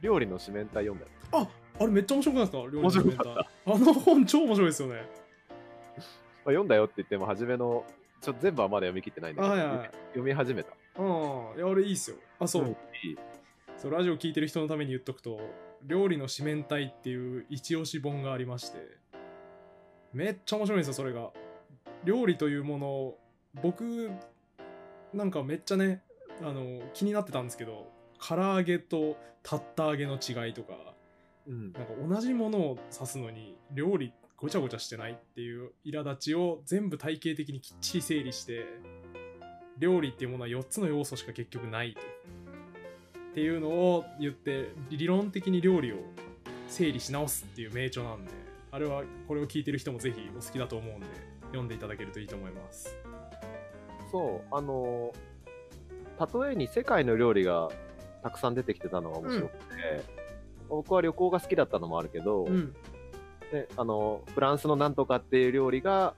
[0.00, 1.10] 料理の四面体読んだよ。
[1.32, 3.72] ああれめっちゃ面白くないですか料理の面白かった。
[3.72, 4.94] あの本超面白いですよね。
[4.94, 5.04] まあ、
[6.46, 7.84] 読んだよって言っても、初めの、
[8.20, 9.90] ちょっと全部はまだ読み切ってないんだけど、あはいはいはい。
[10.08, 10.70] 読み始めた。
[10.98, 11.06] うん。
[11.56, 12.16] いやあれいいっすよ。
[12.38, 12.68] あそう、ん。
[12.68, 12.76] いい
[13.76, 15.38] そうラジオ聞いてる人のために言っとくと
[15.84, 18.78] 料理の四面体っていう一押し本がありまして
[20.14, 21.30] めっちゃ面白いんですよそれが。
[22.04, 23.18] 料理というものを
[23.62, 24.10] 僕
[25.12, 26.02] なんかめっちゃね
[26.42, 27.86] あの気になってたんですけど
[28.26, 30.72] 唐揚げとタッタ揚げの違いとか
[31.46, 31.72] うん。
[31.72, 38.66] なんか同じものを指すのに料理ごちゃごちゃしてないっていう苛立ちを全部体系的にきっちり整理して
[39.78, 42.00] 料理っていうものは4つの要素しか結局ないと。
[42.00, 45.96] っていうのを言って理論的に料理を
[46.68, 48.30] 整理し直すっていう名著なんで
[48.72, 51.06] あれはこれを聞いてる人もぜひお好きだと思うんで
[51.48, 52.96] 読んでいただけるといいと思います。
[54.10, 55.36] そう、あのー
[56.42, 57.68] 例えに世界の料理が
[58.22, 60.02] たくさん出てきてたのが面白くて、
[60.68, 62.74] 僕は旅行が好きだったのもあるけど、うん。
[63.52, 66.14] であのフランスのなんとかっていう料理が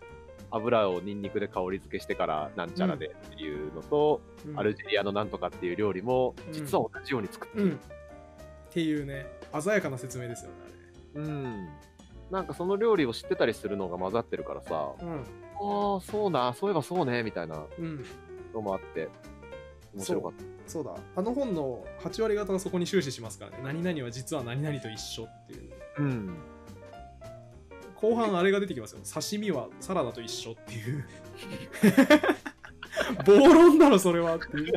[0.51, 4.59] 油をニンニクで香り付けしてからなんちゃらでっていうのと、うん。
[4.59, 6.53] アルジェリアのなんとかっていう料理もうん。
[6.53, 7.64] 実は同じように作ってる。
[7.64, 7.80] うん。
[8.68, 9.26] っていうね
[9.61, 10.57] 鮮やかな説明ですよね
[11.14, 11.68] うん、
[12.30, 15.05] なんかその料理を知ってたりするのが混ざってるからさあ
[15.61, 18.05] ああそうだそういえばそうねみたいなうん。
[18.55, 19.09] のもあって
[19.95, 20.45] 面白かった。
[20.70, 20.95] そうだ。
[21.16, 23.59] あの本の8割方がそこに終始しますからね。
[23.62, 25.72] 何々は実は何々と一緒っていう。
[25.99, 26.36] うん。
[27.95, 31.05] 後半あれが出てきますよ刺身はサラダと一緒っていう。
[33.26, 34.72] 暴論だろそれはっていう。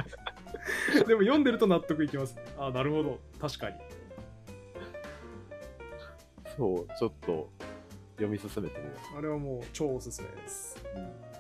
[1.06, 2.36] でも読んでると納得いきます。
[2.36, 3.20] ねあなるほど。
[3.40, 3.76] 確かに。
[6.58, 7.50] そうちょっと
[8.16, 10.78] 読み進めてみよあれはもう超おすすめです。
[10.96, 11.31] う、うん